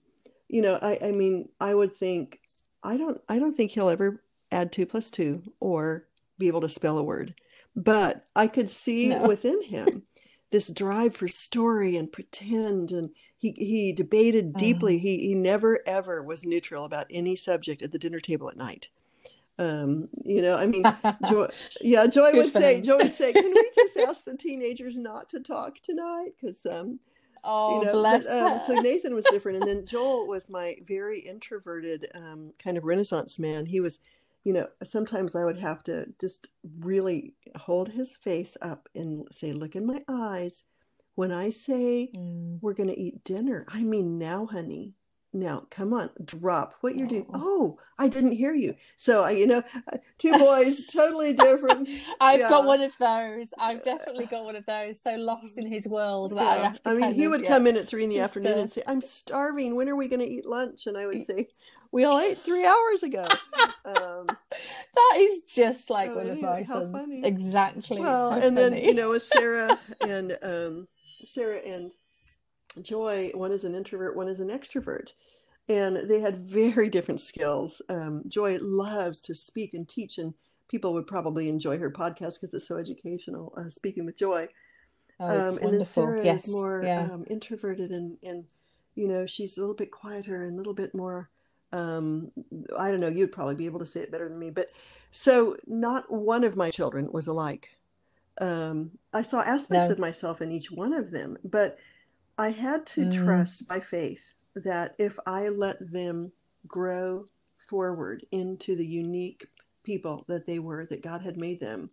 you 0.47 0.61
know 0.61 0.77
i 0.81 0.97
i 1.03 1.11
mean 1.11 1.49
i 1.59 1.73
would 1.73 1.95
think 1.95 2.39
i 2.83 2.95
don't 2.97 3.19
i 3.27 3.39
don't 3.39 3.55
think 3.55 3.71
he'll 3.71 3.89
ever 3.89 4.23
add 4.51 4.71
two 4.71 4.85
plus 4.85 5.09
two 5.09 5.41
or 5.59 6.07
be 6.37 6.47
able 6.47 6.61
to 6.61 6.69
spell 6.69 6.97
a 6.97 7.03
word 7.03 7.33
but 7.75 8.25
i 8.35 8.47
could 8.47 8.69
see 8.69 9.09
No. 9.09 9.27
within 9.27 9.59
him 9.69 10.03
this 10.51 10.69
drive 10.69 11.15
for 11.15 11.27
story 11.27 11.97
and 11.97 12.11
pretend 12.11 12.91
and 12.91 13.09
he 13.37 13.51
he 13.57 13.91
debated 13.93 14.53
deeply 14.55 14.95
Oh. 14.95 14.99
he 14.99 15.17
he 15.27 15.35
never 15.35 15.79
ever 15.87 16.21
was 16.23 16.45
neutral 16.45 16.85
about 16.85 17.07
any 17.09 17.35
subject 17.35 17.81
at 17.81 17.91
the 17.91 17.99
dinner 17.99 18.19
table 18.19 18.49
at 18.49 18.55
night 18.57 18.89
um 19.59 20.09
you 20.23 20.41
know 20.41 20.55
i 20.57 20.65
mean 20.65 20.83
joy 21.23 21.47
yeah 21.81 22.07
joy 22.07 22.31
Good 22.31 22.45
would 22.45 22.51
say 22.51 22.77
him. 22.77 22.83
joy 22.83 22.97
would 22.97 23.13
say 23.13 23.33
can 23.33 23.55
we 23.55 23.71
just 23.75 23.97
ask 23.97 24.25
the 24.25 24.35
teenagers 24.35 24.97
not 24.97 25.29
to 25.29 25.39
talk 25.39 25.79
tonight 25.81 26.31
because 26.39 26.65
um 26.65 26.99
oh, 27.43 27.67
you 27.73 27.85
know, 27.85 27.91
bless 27.93 28.25
but, 28.27 28.31
um, 28.31 28.59
so 28.59 28.75
Nathan 28.75 29.15
was 29.15 29.27
different, 29.27 29.57
and 29.59 29.67
then 29.67 29.85
Joel 29.87 30.27
was 30.27 30.49
my 30.49 30.77
very 30.87 31.19
introverted 31.19 32.07
um, 32.15 32.51
kind 32.63 32.77
of 32.77 32.83
Renaissance 32.83 33.39
man. 33.39 33.65
He 33.65 33.79
was, 33.79 33.99
you 34.43 34.53
know, 34.53 34.67
sometimes 34.83 35.35
I 35.35 35.43
would 35.45 35.57
have 35.59 35.83
to 35.85 36.07
just 36.19 36.47
really 36.79 37.33
hold 37.57 37.89
his 37.89 38.15
face 38.17 38.57
up 38.61 38.89
and 38.95 39.27
say, 39.31 39.53
"Look 39.53 39.75
in 39.75 39.85
my 39.85 40.01
eyes." 40.07 40.65
When 41.15 41.31
I 41.31 41.49
say 41.49 42.11
Mm. 42.15 42.59
we're 42.61 42.73
going 42.73 42.89
to 42.89 42.99
eat 42.99 43.23
dinner, 43.23 43.65
I 43.69 43.83
mean 43.83 44.17
now, 44.19 44.45
honey. 44.45 44.93
Now, 45.35 45.67
come 45.69 45.93
on, 45.93 46.09
drop 46.23 46.75
what 46.81 46.95
you're 46.95 47.07
doing. 47.07 47.27
Oh. 47.33 47.41
Oh, 47.41 47.77
I 47.99 48.07
didn't 48.07 48.31
hear 48.31 48.53
you. 48.53 48.75
So 48.97 49.21
I, 49.23 49.31
you 49.31 49.47
know, 49.47 49.63
uh, 49.91 49.97
two 50.17 50.37
boys, 50.37 50.85
totally 50.93 51.33
different. 51.33 51.89
I've 52.21 52.39
Yeah. 52.39 52.49
got 52.49 52.65
one 52.65 52.81
of 52.81 52.97
those. 52.97 53.53
I've 53.59 53.83
definitely 53.83 54.25
got 54.27 54.45
one 54.45 54.55
of 54.55 54.65
those. 54.65 55.01
So 55.01 55.15
lost 55.15 55.57
in 55.57 55.67
his 55.67 55.87
world 55.87 56.31
that 56.31 56.47
I 56.47 56.55
have 56.57 56.81
to 56.83 56.89
I 56.91 56.93
mean, 56.95 57.13
he 57.15 57.27
would 57.27 57.41
yeah. 57.43 57.49
come 57.49 57.67
in 57.67 57.75
at 57.77 57.87
three 57.87 58.03
in 58.03 58.09
the 58.09 58.19
afternoon 58.19 58.57
uh, 58.57 58.61
and 58.61 58.71
say, 58.71 58.83
"I'm 58.87 59.01
starving. 59.01 59.75
When 59.75 59.89
are 59.89 59.95
we 59.95 60.07
going 60.07 60.21
to 60.21 60.25
eat 60.29 60.45
lunch?" 60.45 60.87
And 60.87 60.97
I 60.97 61.05
would 61.05 61.21
say, 61.25 61.47
"We 61.91 62.05
all 62.05 62.19
ate 62.19 62.37
three 62.37 62.65
hours 62.65 63.03
ago." 63.03 63.37
Um, 63.85 64.37
That 64.95 65.17
is 65.19 65.43
just 65.43 65.89
like 65.89 66.11
Oh, 66.11 66.17
one 66.17 66.29
of 66.29 66.37
yeah, 66.37 66.47
my 66.47 66.63
sons. 66.63 67.01
Exactly. 67.23 67.99
well, 67.99 68.31
so 68.31 68.39
and 68.39 68.57
then 68.57 68.73
you 68.75 68.93
know, 68.93 69.09
with 69.09 69.23
Sarah 69.23 69.77
and 70.01 70.37
um, 70.41 70.87
Sarah 70.91 71.59
and 71.65 71.91
Joy, 72.81 73.31
one 73.33 73.51
is 73.51 73.63
an 73.63 73.75
introvert, 73.75 74.15
one 74.15 74.27
is 74.27 74.39
an 74.39 74.49
extrovert, 74.49 75.13
and 75.67 76.09
they 76.09 76.19
had 76.19 76.37
very 76.37 76.89
different 76.89 77.19
skills. 77.19 77.81
Um, 77.89 78.23
Joy 78.27 78.57
loves 78.61 79.19
to 79.21 79.35
speak 79.35 79.73
and 79.73 79.87
teach, 79.87 80.17
and 80.17 80.33
people 80.67 80.93
would 80.93 81.07
probably 81.07 81.47
enjoy 81.49 81.77
her 81.77 81.89
podcast 81.91 82.39
because 82.39 82.53
it's 82.53 82.67
so 82.67 82.77
educational. 82.77 83.53
Uh, 83.57 83.69
Speaking 83.69 84.05
with 84.05 84.17
Joy. 84.17 84.47
oh, 85.19 85.49
Um, 85.49 85.57
and 85.61 85.73
then. 85.79 85.85
Sarah 85.85 86.23
yes. 86.23 86.47
is 86.47 86.53
more 86.53 86.81
yeah. 86.83 87.03
um, 87.11 87.25
introverted 87.29 87.91
and, 87.91 88.17
and, 88.23 88.45
you 88.95 89.07
know, 89.07 89.25
she's 89.25 89.57
a 89.57 89.61
little 89.61 89.75
bit 89.75 89.91
quieter 89.91 90.43
and 90.43 90.53
a 90.53 90.57
little 90.57 90.73
bit 90.73 90.93
more, 90.95 91.29
um, 91.71 92.31
I 92.77 92.91
don't 92.91 92.99
know, 92.99 93.07
you'd 93.09 93.31
probably 93.31 93.55
be 93.55 93.65
able 93.65 93.79
to 93.79 93.85
say 93.85 94.01
it 94.01 94.11
better 94.11 94.27
than 94.29 94.39
me. 94.39 94.49
But 94.49 94.71
so 95.11 95.55
not 95.67 96.11
one 96.11 96.43
of 96.43 96.55
my 96.55 96.71
children 96.71 97.11
was 97.11 97.27
alike. 97.27 97.77
Um, 98.39 98.91
I 99.13 99.21
saw 99.21 99.41
aspects 99.41 99.87
No. 99.87 99.91
of 99.93 99.99
myself 99.99 100.41
in 100.41 100.51
each 100.51 100.69
one 100.71 100.93
of 100.93 101.11
them, 101.11 101.37
but 101.43 101.77
I 102.37 102.51
had 102.51 102.85
to 102.87 103.05
Mm. 103.05 103.11
trust 103.11 103.67
by 103.67 103.79
faith 103.79 104.31
that 104.55 104.95
if 104.97 105.19
I 105.25 105.49
let 105.49 105.91
them 105.91 106.31
grow 106.67 107.25
forward 107.69 108.25
into 108.31 108.75
the 108.75 108.85
unique 108.87 109.47
people 109.83 110.25
that 110.27 110.45
they 110.45 110.59
were, 110.59 110.85
that 110.87 111.01
God 111.01 111.21
had 111.21 111.37
made 111.37 111.59
them, 111.59 111.87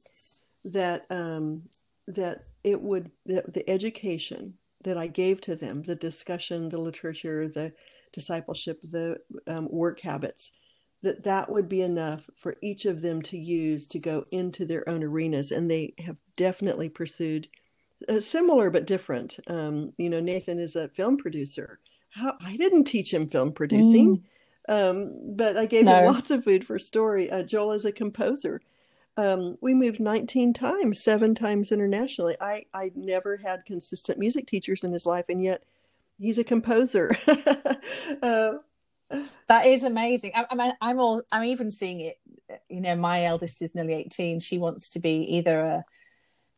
that 0.64 1.07
um, 1.11 1.68
that 2.09 2.38
it 2.64 2.81
would 2.81 3.11
that 3.26 3.52
the 3.55 3.68
education 3.68 4.59
that 4.85 4.98
I 4.98 5.07
gave 5.07 5.40
to 5.42 5.55
them, 5.57 5.83
the 5.83 5.94
discussion, 5.96 6.68
the 6.68 6.78
literature, 6.78 7.48
the 7.48 7.72
discipleship, 8.12 8.81
the 8.83 9.18
um, 9.46 9.68
work 9.70 10.00
habits, 10.00 10.50
that 11.02 11.24
that 11.24 11.50
would 11.50 11.68
be 11.68 11.83
enough 11.83 12.28
for 12.37 12.57
each 12.62 12.85
of 12.85 13.02
them 13.02 13.22
to 13.22 13.38
use 13.38 13.87
to 13.88 13.98
go 14.00 14.24
into 14.33 14.66
their 14.66 14.88
own 14.88 15.02
arenas, 15.05 15.52
and 15.52 15.70
they 15.70 15.94
have 15.98 16.18
definitely 16.37 16.88
pursued 16.88 17.48
uh, 18.09 18.21
similar 18.21 18.71
but 18.71 18.87
different. 18.87 19.38
Um, 19.47 19.93
you 19.99 20.09
know, 20.11 20.21
Nathan 20.21 20.59
is 20.59 20.77
a 20.77 20.88
film 20.88 21.17
producer. 21.17 21.79
How 22.11 22.37
I 22.45 22.57
didn't 22.57 22.85
teach 22.85 23.12
him 23.12 23.29
film 23.29 23.53
producing, 23.53 24.25
um, 24.69 25.35
but 25.37 25.57
I 25.57 25.67
gave 25.67 25.87
him 25.87 26.05
lots 26.05 26.31
of 26.31 26.45
food 26.45 26.67
for 26.67 26.79
story. 26.79 27.31
Uh, 27.31 27.43
Joel 27.43 27.73
is 27.73 27.85
a 27.85 27.93
composer. 27.93 28.61
Um, 29.17 29.59
we 29.61 29.75
moved 29.75 30.01
19 30.01 30.55
times, 30.55 31.03
seven 31.03 31.35
times 31.35 31.71
internationally. 31.71 32.35
I, 32.41 32.65
I 32.73 32.93
never 32.95 33.37
had 33.37 33.65
consistent 33.67 34.19
music 34.19 34.47
teachers 34.47 34.85
in 34.85 34.93
his 34.93 35.05
life, 35.05 35.27
and 35.29 35.45
yet 35.45 35.65
he's 36.19 36.38
a 36.38 36.45
composer. 36.45 37.17
uh, 38.23 38.55
that 39.49 39.67
is 39.67 39.85
amazing. 39.85 40.33
I, 40.35 40.47
I 40.51 40.73
I'm 40.81 40.99
all. 40.99 41.23
I'm 41.31 41.45
even 41.45 41.71
seeing 41.71 42.01
it. 42.01 42.19
You 42.69 42.81
know, 42.81 42.97
my 42.97 43.25
eldest 43.25 43.62
is 43.62 43.75
nearly 43.75 43.95
18. 43.95 44.41
She 44.41 44.59
wants 44.59 44.91
to 44.91 45.01
be 45.01 45.37
either 45.37 45.61
a 45.61 45.85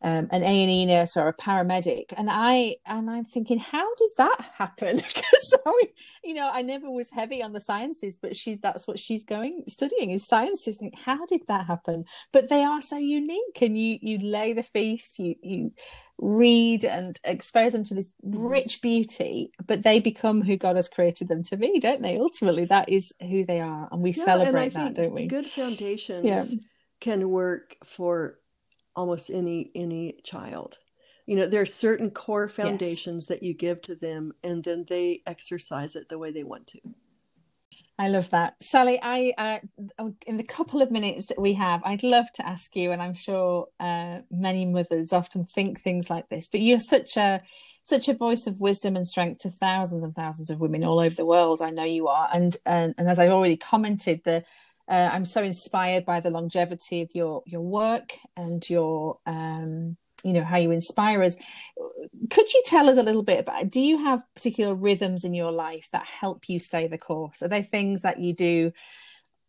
um, 0.05 0.29
an 0.31 0.43
A 0.43 0.62
and 0.62 0.71
E 0.71 0.85
nurse 0.85 1.17
or 1.17 1.29
a 1.29 1.33
paramedic, 1.33 2.12
and 2.14 2.29
I 2.31 2.77
and 2.85 3.11
I'm 3.11 3.25
thinking, 3.25 3.59
how 3.59 3.95
did 3.95 4.11
that 4.19 4.45
happen? 4.59 4.97
because 5.14 5.59
you 6.23 6.35
know, 6.35 6.51
I 6.53 6.61
never 6.61 6.90
was 6.90 7.11
heavy 7.11 7.43
on 7.43 7.55
the 7.55 7.61
sciences, 7.61 8.19
but 8.21 8.37
she's 8.37 8.59
that's 8.59 8.87
what 8.87 8.99
she's 8.99 9.25
going 9.25 9.64
studying 9.67 10.11
is 10.11 10.27
sciences. 10.27 10.77
Think, 10.77 10.99
how 10.99 11.25
did 11.25 11.40
that 11.49 11.67
happen? 11.67 12.05
But 12.33 12.51
they 12.51 12.62
are 12.62 12.83
so 12.83 12.99
unique, 12.99 13.62
and 13.62 13.79
you 13.79 13.99
you 14.03 14.19
lay 14.19 14.53
the 14.53 14.62
feast, 14.62 15.19
you 15.19 15.37
you 15.43 15.73
read 16.19 16.85
and 16.85 17.19
expose 17.25 17.73
them 17.73 17.85
to 17.85 17.95
this 17.95 18.12
rich 18.23 18.83
beauty, 18.83 19.53
but 19.67 19.85
they 19.85 20.01
become 20.01 20.43
who 20.43 20.59
God 20.59 20.77
has 20.77 20.88
created 20.88 21.29
them 21.29 21.43
to 21.45 21.57
be, 21.57 21.81
don't 21.81 22.03
they? 22.03 22.19
Ultimately, 22.19 22.67
that 22.67 22.90
is 22.90 23.11
who 23.23 23.47
they 23.47 23.61
are, 23.61 23.88
and 23.90 24.03
we 24.03 24.11
yeah, 24.11 24.25
celebrate 24.25 24.75
and 24.75 24.75
that, 24.75 24.95
don't 24.95 25.14
we? 25.14 25.29
Good 25.29 25.49
foundations 25.49 26.27
yeah. 26.27 26.45
can 27.01 27.31
work 27.31 27.77
for 27.85 28.38
almost 28.97 29.31
any 29.31 29.71
any 29.75 30.19
child 30.25 30.79
you 31.27 31.37
know 31.37 31.47
there 31.47 31.63
are 31.63 31.67
certain 31.67 32.11
core 32.11 32.49
foundations 32.49 33.25
yes. 33.25 33.29
that 33.29 33.43
you 33.43 33.55
give 33.55 33.81
to 33.83 33.95
them 33.95 34.33
and 34.43 34.63
then 34.65 34.85
they 34.89 35.23
exercise 35.27 35.97
it 35.97 36.09
the 36.09 36.19
way 36.19 36.31
they 36.31 36.45
want 36.45 36.67
to 36.67 36.81
I 37.97 38.09
love 38.09 38.31
that, 38.31 38.57
Sally. 38.61 38.99
I 39.01 39.33
uh, 39.39 39.59
oh, 40.01 40.15
in 40.27 40.37
the 40.37 40.43
couple 40.43 40.83
of 40.83 40.91
minutes 40.91 41.27
that 41.29 41.41
we 41.41 41.53
have, 41.55 41.81
I'd 41.85 42.03
love 42.03 42.27
to 42.35 42.47
ask 42.47 42.75
you, 42.75 42.91
and 42.91 43.01
I'm 43.01 43.15
sure 43.15 43.69
uh, 43.79 44.21
many 44.33 44.67
mothers 44.67 45.13
often 45.13 45.45
think 45.45 45.81
things 45.81 46.11
like 46.11 46.29
this. 46.29 46.49
But 46.49 46.61
you're 46.61 46.81
such 46.81 47.17
a 47.17 47.41
such 47.85 48.09
a 48.09 48.15
voice 48.15 48.49
of 48.49 48.61
wisdom 48.61 48.97
and 48.97 49.07
strength 49.07 49.41
to 49.41 49.51
thousands 49.51 50.03
and 50.03 50.15
thousands 50.15 50.51
of 50.51 50.61
women 50.61 50.83
all 50.83 50.99
over 50.99 51.15
the 51.15 51.25
world. 51.25 51.63
I 51.63 51.71
know 51.71 51.85
you 51.85 52.09
are, 52.09 52.29
and 52.35 52.57
and, 52.67 52.97
and 52.99 53.09
as 53.09 53.21
I've 53.21 53.31
already 53.31 53.57
commented, 53.57 54.23
the 54.25 54.43
uh, 54.88 55.11
I'm 55.12 55.25
so 55.25 55.42
inspired 55.42 56.05
by 56.05 56.20
the 56.20 56.31
longevity 56.31 57.03
of 57.03 57.11
your 57.14 57.42
your 57.47 57.62
work 57.62 58.12
and 58.37 58.68
your 58.68 59.18
um, 59.27 59.97
you 60.23 60.33
know 60.33 60.44
how 60.44 60.57
you 60.57 60.70
inspire 60.70 61.23
us. 61.23 61.37
Could 62.31 62.53
you 62.53 62.62
tell 62.66 62.88
us 62.88 62.99
a 62.99 63.03
little 63.03 63.23
bit 63.23 63.40
about? 63.40 63.70
Do 63.70 63.81
you 63.81 64.05
have 64.05 64.23
particular 64.35 64.75
rhythms 64.75 65.25
in 65.25 65.35
your 65.35 65.53
life 65.53 65.88
that 65.92 66.07
help 66.07 66.49
you 66.49 66.59
stay 66.59 66.87
the 66.87 66.99
course? 66.99 67.42
Are 67.42 67.49
there 67.49 67.62
things 67.62 68.03
that 68.03 68.20
you 68.20 68.35
do? 68.35 68.73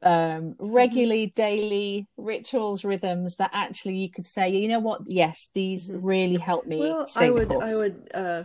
um 0.03 0.11
mm-hmm. 0.51 0.73
regularly 0.73 1.33
daily 1.35 2.05
rituals 2.17 2.83
rhythms 2.83 3.37
that 3.37 3.49
actually 3.53 3.95
you 3.95 4.11
could 4.11 4.25
say 4.25 4.49
you 4.49 4.67
know 4.67 4.79
what 4.79 5.01
yes 5.07 5.49
these 5.53 5.89
mm-hmm. 5.89 6.05
really 6.05 6.37
help 6.37 6.65
me 6.65 6.79
well 6.79 7.07
i 7.15 7.29
would 7.29 7.51
i 7.51 7.75
would 7.75 8.09
uh 8.13 8.43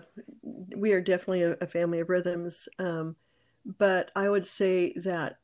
we 0.77 0.93
are 0.93 1.01
definitely 1.01 1.43
a, 1.43 1.57
a 1.61 1.67
family 1.67 1.99
of 1.99 2.09
rhythms 2.09 2.69
um 2.79 3.17
but 3.79 4.13
i 4.15 4.29
would 4.29 4.47
say 4.47 4.93
that 4.95 5.40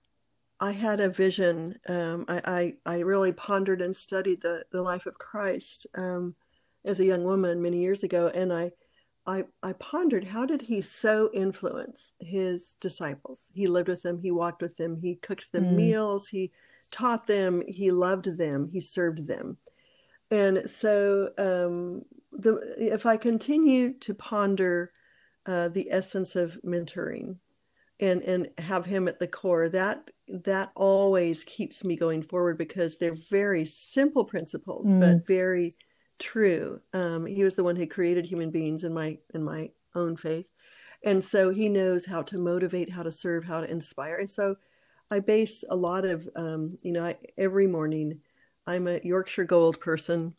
I 0.60 0.72
had 0.72 1.00
a 1.00 1.08
vision. 1.08 1.78
Um, 1.88 2.24
I, 2.28 2.74
I, 2.86 2.96
I, 2.96 2.98
really 3.00 3.32
pondered 3.32 3.82
and 3.82 3.94
studied 3.94 4.40
the, 4.40 4.64
the 4.70 4.80
life 4.80 5.06
of 5.06 5.18
Christ 5.18 5.86
um, 5.94 6.34
as 6.84 6.98
a 6.98 7.04
young 7.04 7.24
woman 7.24 7.60
many 7.60 7.80
years 7.80 8.02
ago, 8.02 8.30
and 8.34 8.52
I, 8.52 8.70
I, 9.26 9.44
I 9.62 9.74
pondered 9.74 10.24
how 10.24 10.46
did 10.46 10.62
he 10.62 10.80
so 10.80 11.30
influence 11.34 12.12
his 12.20 12.76
disciples? 12.80 13.50
He 13.52 13.66
lived 13.66 13.88
with 13.88 14.02
them, 14.02 14.18
he 14.18 14.30
walked 14.30 14.62
with 14.62 14.76
them, 14.76 14.96
he 14.96 15.16
cooked 15.16 15.52
them 15.52 15.64
mm. 15.64 15.76
meals, 15.76 16.28
he 16.28 16.52
taught 16.90 17.26
them, 17.26 17.62
he 17.66 17.90
loved 17.90 18.36
them, 18.38 18.70
he 18.72 18.80
served 18.80 19.26
them, 19.26 19.58
and 20.30 20.70
so 20.70 21.30
um, 21.38 22.02
the 22.32 22.74
if 22.78 23.04
I 23.04 23.16
continue 23.16 23.92
to 23.98 24.14
ponder 24.14 24.92
uh, 25.44 25.68
the 25.68 25.90
essence 25.90 26.34
of 26.34 26.58
mentoring 26.64 27.36
and 28.00 28.22
and 28.22 28.48
have 28.58 28.86
him 28.86 29.08
at 29.08 29.20
the 29.20 29.28
core 29.28 29.68
that 29.68 30.10
that 30.28 30.72
always 30.74 31.44
keeps 31.44 31.84
me 31.84 31.96
going 31.96 32.22
forward 32.22 32.58
because 32.58 32.96
they're 32.96 33.14
very 33.14 33.64
simple 33.64 34.24
principles 34.24 34.86
mm. 34.86 35.00
but 35.00 35.26
very 35.26 35.72
true. 36.18 36.80
Um, 36.92 37.26
he 37.26 37.44
was 37.44 37.54
the 37.54 37.64
one 37.64 37.76
who 37.76 37.86
created 37.86 38.26
human 38.26 38.50
beings 38.50 38.84
in 38.84 38.92
my 38.92 39.18
in 39.34 39.42
my 39.42 39.70
own 39.94 40.16
faith. 40.16 40.46
And 41.04 41.24
so 41.24 41.50
he 41.50 41.68
knows 41.68 42.06
how 42.06 42.22
to 42.22 42.38
motivate 42.38 42.90
how 42.90 43.02
to 43.02 43.12
serve 43.12 43.44
how 43.44 43.60
to 43.60 43.70
inspire. 43.70 44.16
And 44.16 44.28
so 44.28 44.56
i 45.10 45.20
base 45.20 45.64
a 45.70 45.76
lot 45.76 46.04
of 46.04 46.28
um, 46.36 46.76
you 46.82 46.92
know 46.92 47.04
I, 47.04 47.16
every 47.38 47.66
morning 47.66 48.20
i'm 48.66 48.86
a 48.88 49.00
yorkshire 49.02 49.44
gold 49.44 49.80
person 49.80 50.34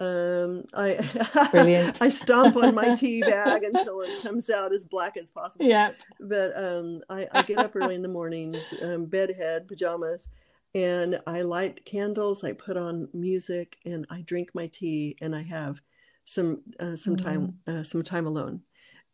um, 0.00 0.64
I 0.74 1.48
Brilliant. 1.50 2.00
I 2.02 2.08
stomp 2.08 2.56
on 2.56 2.74
my 2.74 2.94
tea 2.96 3.20
bag 3.20 3.64
until 3.64 4.00
it 4.02 4.22
comes 4.22 4.48
out 4.48 4.72
as 4.72 4.84
black 4.84 5.16
as 5.16 5.30
possible. 5.30 5.66
Yeah. 5.66 5.90
But 6.20 6.52
um, 6.56 7.00
I, 7.10 7.26
I, 7.32 7.42
get 7.42 7.58
up 7.58 7.74
early 7.74 7.96
in 7.96 8.02
the 8.02 8.08
mornings, 8.08 8.58
um, 8.80 9.06
bedhead, 9.06 9.66
pajamas, 9.66 10.28
and 10.74 11.20
I 11.26 11.42
light 11.42 11.84
candles. 11.84 12.44
I 12.44 12.52
put 12.52 12.76
on 12.76 13.08
music, 13.12 13.76
and 13.84 14.06
I 14.08 14.22
drink 14.22 14.50
my 14.54 14.68
tea, 14.68 15.16
and 15.20 15.34
I 15.34 15.42
have 15.42 15.80
some 16.24 16.62
uh, 16.78 16.94
some 16.94 17.16
mm. 17.16 17.24
time 17.24 17.58
uh, 17.66 17.82
some 17.82 18.04
time 18.04 18.26
alone. 18.26 18.62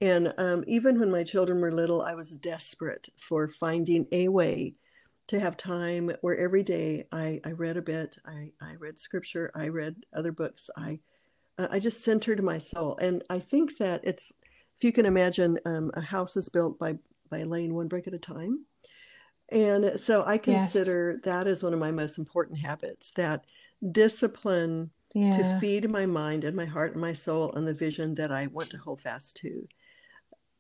And 0.03 0.35
um, 0.37 0.65
even 0.67 0.99
when 0.99 1.11
my 1.11 1.23
children 1.23 1.61
were 1.61 1.73
little, 1.73 2.03
I 2.03 2.15
was 2.15 2.31
desperate 2.31 3.09
for 3.19 3.49
finding 3.49 4.07
a 4.13 4.29
way 4.29 4.75
to 5.29 5.41
have 5.41 5.57
time 5.57 6.11
where 6.21 6.37
every 6.37 6.63
day 6.63 7.07
I, 7.11 7.41
I 7.45 7.53
read 7.53 7.77
a 7.77 7.83
bit, 7.83 8.17
I, 8.27 8.53
I 8.61 8.75
read 8.75 8.99
scripture, 8.99 9.51
I 9.55 9.69
read 9.69 10.05
other 10.13 10.33
books, 10.33 10.71
I 10.77 11.01
uh, 11.57 11.69
I 11.71 11.79
just 11.79 12.03
centered 12.05 12.43
my 12.43 12.59
soul, 12.59 12.97
and 12.97 13.23
I 13.31 13.39
think 13.39 13.79
that 13.79 14.01
it's 14.05 14.33
if 14.77 14.83
you 14.83 14.93
can 14.93 15.07
imagine 15.07 15.59
um, 15.65 15.93
a 15.95 16.01
house 16.01 16.37
is 16.37 16.49
built 16.49 16.79
by 16.79 16.99
by 17.31 17.45
laying 17.45 17.75
one 17.75 17.89
brick 17.89 18.07
at 18.07 18.15
a 18.15 18.19
time, 18.19 18.67
and 19.51 19.99
so 20.01 20.25
I 20.27 20.39
consider 20.39 21.13
yes. 21.13 21.21
that 21.25 21.47
as 21.47 21.63
one 21.63 21.73
of 21.73 21.79
my 21.79 21.93
most 21.93 22.19
important 22.19 22.59
habits. 22.59 23.13
That 23.15 23.45
discipline 23.93 24.91
yeah. 25.15 25.31
to 25.31 25.61
feed 25.61 25.89
my 25.89 26.07
mind 26.07 26.45
and 26.45 26.57
my 26.57 26.65
heart 26.65 26.93
and 26.93 27.01
my 27.01 27.13
soul 27.13 27.53
on 27.55 27.65
the 27.65 27.75
vision 27.75 28.17
that 28.17 28.33
I 28.33 28.49
want 28.49 28.71
to 28.71 28.79
hold 28.79 29.01
fast 29.01 29.37
to. 29.39 29.69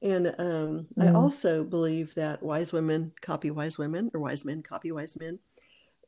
And 0.05 0.27
um, 0.38 0.87
mm. 0.97 1.09
I 1.09 1.12
also 1.14 1.64
believe 1.64 2.14
that 2.14 2.43
wise 2.43 2.73
women 2.75 3.12
copy 3.23 3.51
wise 3.51 3.79
women, 3.79 4.11
or 4.12 4.21
wise 4.21 4.45
men 4.45 4.62
copy 4.62 4.93
wise 4.93 5.17
men. 5.19 5.38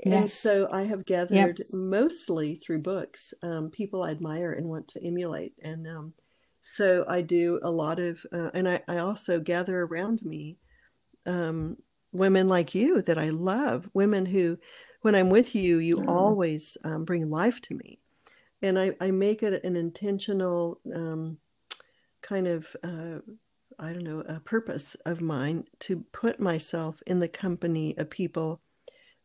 Yes. 0.04 0.14
And 0.14 0.30
so 0.30 0.68
I 0.70 0.82
have 0.82 1.06
gathered 1.06 1.58
yep. 1.58 1.66
mostly 1.72 2.56
through 2.56 2.82
books 2.82 3.32
um, 3.42 3.70
people 3.70 4.02
I 4.02 4.10
admire 4.10 4.52
and 4.52 4.68
want 4.68 4.86
to 4.88 5.02
emulate. 5.02 5.54
And 5.62 5.88
um, 5.88 6.12
so 6.60 7.06
I 7.08 7.22
do 7.22 7.58
a 7.62 7.70
lot 7.70 7.98
of, 7.98 8.24
uh, 8.30 8.50
and 8.52 8.68
I, 8.68 8.82
I, 8.86 8.98
also 8.98 9.40
gather 9.40 9.84
around 9.84 10.22
me 10.22 10.58
um, 11.24 11.78
women 12.12 12.46
like 12.46 12.74
you 12.74 13.00
that 13.02 13.16
I 13.16 13.30
love, 13.30 13.88
women 13.94 14.26
who, 14.26 14.58
when 15.00 15.14
I'm 15.14 15.30
with 15.30 15.54
you, 15.54 15.78
you 15.78 15.96
mm. 15.96 16.08
always 16.08 16.76
um, 16.84 17.06
bring 17.06 17.30
life 17.30 17.62
to 17.62 17.74
me. 17.74 17.98
And 18.60 18.78
I, 18.78 18.94
I 19.00 19.12
make 19.12 19.42
it 19.42 19.64
an 19.64 19.76
intentional 19.76 20.78
um, 20.94 21.38
kind 22.20 22.46
of 22.46 22.76
uh, 22.84 23.20
I 23.78 23.92
don't 23.92 24.04
know, 24.04 24.20
a 24.20 24.40
purpose 24.40 24.96
of 25.04 25.20
mine 25.20 25.64
to 25.80 26.04
put 26.12 26.40
myself 26.40 27.02
in 27.06 27.18
the 27.18 27.28
company 27.28 27.96
of 27.98 28.08
people 28.10 28.60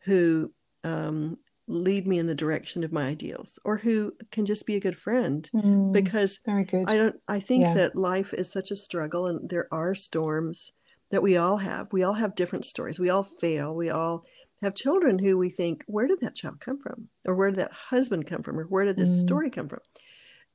who 0.03 0.51
um, 0.83 1.37
lead 1.67 2.05
me 2.05 2.19
in 2.19 2.27
the 2.27 2.35
direction 2.35 2.83
of 2.83 2.91
my 2.91 3.07
ideals 3.07 3.59
or 3.63 3.77
who 3.77 4.13
can 4.31 4.45
just 4.45 4.65
be 4.65 4.75
a 4.75 4.79
good 4.79 4.97
friend 4.97 5.49
mm, 5.53 5.93
because 5.93 6.39
very 6.45 6.65
good. 6.65 6.89
I 6.89 6.95
don't 6.95 7.15
I 7.27 7.39
think 7.39 7.63
yeah. 7.63 7.73
that 7.75 7.95
life 7.95 8.33
is 8.33 8.51
such 8.51 8.71
a 8.71 8.75
struggle 8.75 9.27
and 9.27 9.49
there 9.49 9.67
are 9.71 9.95
storms 9.95 10.71
that 11.11 11.23
we 11.23 11.37
all 11.37 11.57
have. 11.57 11.91
We 11.93 12.03
all 12.03 12.13
have 12.13 12.35
different 12.35 12.65
stories. 12.65 12.99
We 12.99 13.09
all 13.09 13.23
fail. 13.23 13.75
We 13.75 13.89
all 13.89 14.25
have 14.61 14.75
children 14.75 15.17
who 15.17 15.37
we 15.37 15.49
think, 15.49 15.83
where 15.87 16.07
did 16.07 16.19
that 16.21 16.35
child 16.35 16.59
come 16.59 16.79
from? 16.79 17.07
Or 17.25 17.35
where 17.35 17.49
did 17.49 17.59
that 17.59 17.71
husband 17.71 18.27
come 18.27 18.43
from? 18.43 18.59
Or 18.59 18.63
where 18.65 18.85
did 18.85 18.97
this 18.97 19.09
mm. 19.09 19.21
story 19.21 19.49
come 19.49 19.67
from? 19.67 19.79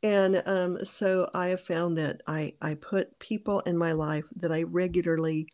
And 0.06 0.40
um, 0.46 0.78
so 0.84 1.28
I 1.34 1.48
have 1.48 1.60
found 1.60 1.98
that 1.98 2.20
I, 2.28 2.52
I 2.62 2.74
put 2.74 3.18
people 3.18 3.58
in 3.60 3.76
my 3.76 3.90
life 3.90 4.24
that 4.36 4.52
I 4.52 4.62
regularly 4.62 5.48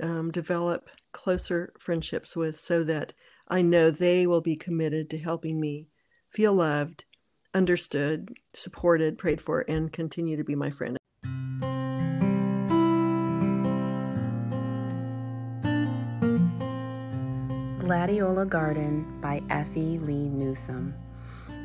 um, 0.00 0.30
develop 0.30 0.88
closer 1.12 1.74
friendships 1.78 2.34
with 2.34 2.58
so 2.58 2.82
that 2.84 3.12
I 3.46 3.60
know 3.60 3.90
they 3.90 4.26
will 4.26 4.40
be 4.40 4.56
committed 4.56 5.10
to 5.10 5.18
helping 5.18 5.60
me 5.60 5.88
feel 6.30 6.54
loved, 6.54 7.04
understood, 7.52 8.32
supported, 8.54 9.18
prayed 9.18 9.42
for, 9.42 9.66
and 9.68 9.92
continue 9.92 10.38
to 10.38 10.44
be 10.44 10.54
my 10.54 10.70
friend. 10.70 10.96
Gladiola 17.80 18.46
Garden 18.46 19.20
by 19.20 19.42
Effie 19.50 19.98
Lee 19.98 20.30
Newsome. 20.30 20.94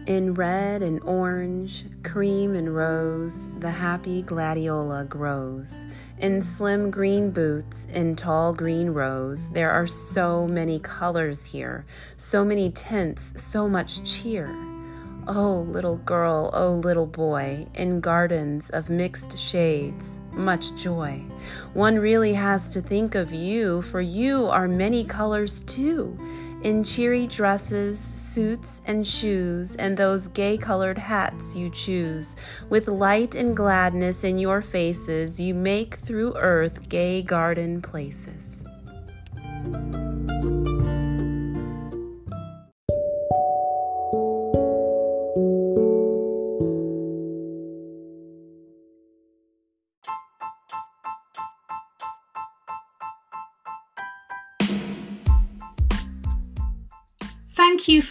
In 0.06 0.34
red 0.34 0.82
and 0.82 1.01
orange, 1.04 1.86
cream 2.04 2.56
and 2.56 2.76
rose, 2.76 3.47
the 3.60 3.72
happy 3.72 4.22
gladiola 4.22 5.06
grows. 5.06 5.86
In 6.18 6.41
slim 6.41 6.91
green 6.91 7.32
boots, 7.32 7.86
in 7.86 8.18
tall 8.18 8.54
green 8.54 8.89
rows, 8.89 9.47
there 9.51 9.72
are 9.72 9.88
so 9.88 10.45
many 10.45 10.78
colors 10.80 11.45
here, 11.45 11.86
so 12.18 12.43
many 12.43 12.70
tints, 12.70 13.34
so 13.41 13.70
much 13.70 14.04
cheer. 14.04 14.54
Oh, 15.26 15.66
little 15.70 15.97
girl, 15.99 16.49
oh, 16.54 16.74
little 16.74 17.08
boy, 17.08 17.68
in 17.74 18.01
gardens 18.01 18.70
of 18.72 18.89
mixed 18.89 19.38
shades, 19.38 20.20
much 20.34 20.76
joy. 20.76 21.24
One 21.74 21.97
really 21.97 22.34
has 22.34 22.68
to 22.70 22.82
think 22.82 23.16
of 23.16 23.32
you, 23.32 23.82
for 23.82 24.01
you 24.01 24.47
are 24.47 24.68
many 24.68 25.06
colors 25.06 25.64
too 25.64 26.20
in 26.64 26.84
cheery 26.84 27.28
dresses, 27.28 27.99
suits, 27.99 28.82
and 28.86 29.05
shoes, 29.05 29.76
and 29.76 29.97
those 29.97 30.28
gay 30.28 30.57
colored 30.57 30.97
hats 30.97 31.55
you 31.55 31.70
choose. 31.70 32.36
With 32.70 32.88
light 32.88 33.36
and 33.36 33.55
gladness 33.55 34.24
in 34.24 34.38
your 34.38 34.61
faces, 34.61 35.39
you 35.39 35.53
make 35.53 35.95
through 35.95 36.36
earth 36.38 36.89
gay 36.89 37.22
garden 37.22 37.82
places. 37.82 38.62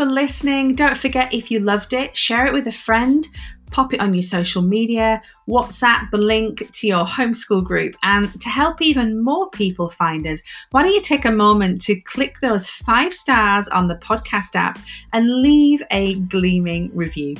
For 0.03 0.11
listening. 0.11 0.74
Don't 0.74 0.96
forget 0.96 1.32
if 1.32 1.48
you 1.48 1.61
loved 1.61 1.92
it, 1.92 2.16
share 2.16 2.44
it 2.44 2.53
with 2.53 2.66
a 2.66 2.72
friend, 2.72 3.24
pop 3.70 3.94
it 3.94 4.00
on 4.00 4.12
your 4.12 4.22
social 4.22 4.61
media, 4.61 5.22
WhatsApp 5.48 6.11
the 6.11 6.18
link 6.18 6.68
to 6.72 6.88
your 6.88 7.05
homeschool 7.05 7.62
group. 7.62 7.94
And 8.03 8.40
to 8.40 8.48
help 8.48 8.82
even 8.82 9.22
more 9.22 9.48
people 9.50 9.88
find 9.88 10.26
us, 10.26 10.42
why 10.72 10.82
don't 10.82 10.92
you 10.92 11.03
take 11.03 11.24
a 11.24 11.30
moment 11.30 11.82
to 11.82 12.00
click 12.00 12.34
those 12.42 12.68
five 12.68 13.14
stars 13.14 13.68
on 13.68 13.86
the 13.86 13.94
podcast 13.94 14.57
app 14.57 14.80
and 15.12 15.40
leave 15.40 15.82
a 15.92 16.16
gleaming 16.22 16.90
review? 16.94 17.36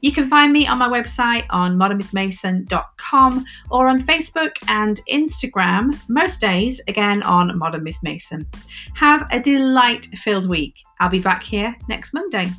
You 0.00 0.12
can 0.12 0.28
find 0.28 0.52
me 0.52 0.68
on 0.68 0.78
my 0.78 0.88
website 0.88 1.46
on 1.50 1.76
modernmissmason.com 1.76 3.44
or 3.72 3.88
on 3.88 3.98
Facebook 3.98 4.56
and 4.68 5.00
Instagram, 5.10 6.00
most 6.08 6.40
days, 6.40 6.80
again 6.86 7.24
on 7.24 7.58
Modern 7.58 7.82
Miss 7.82 8.04
Mason. 8.04 8.46
Have 8.94 9.26
a 9.32 9.40
delight 9.40 10.04
filled 10.04 10.48
week. 10.48 10.85
I'll 10.98 11.10
be 11.10 11.20
back 11.20 11.42
here 11.42 11.76
next 11.88 12.14
Monday. 12.14 12.50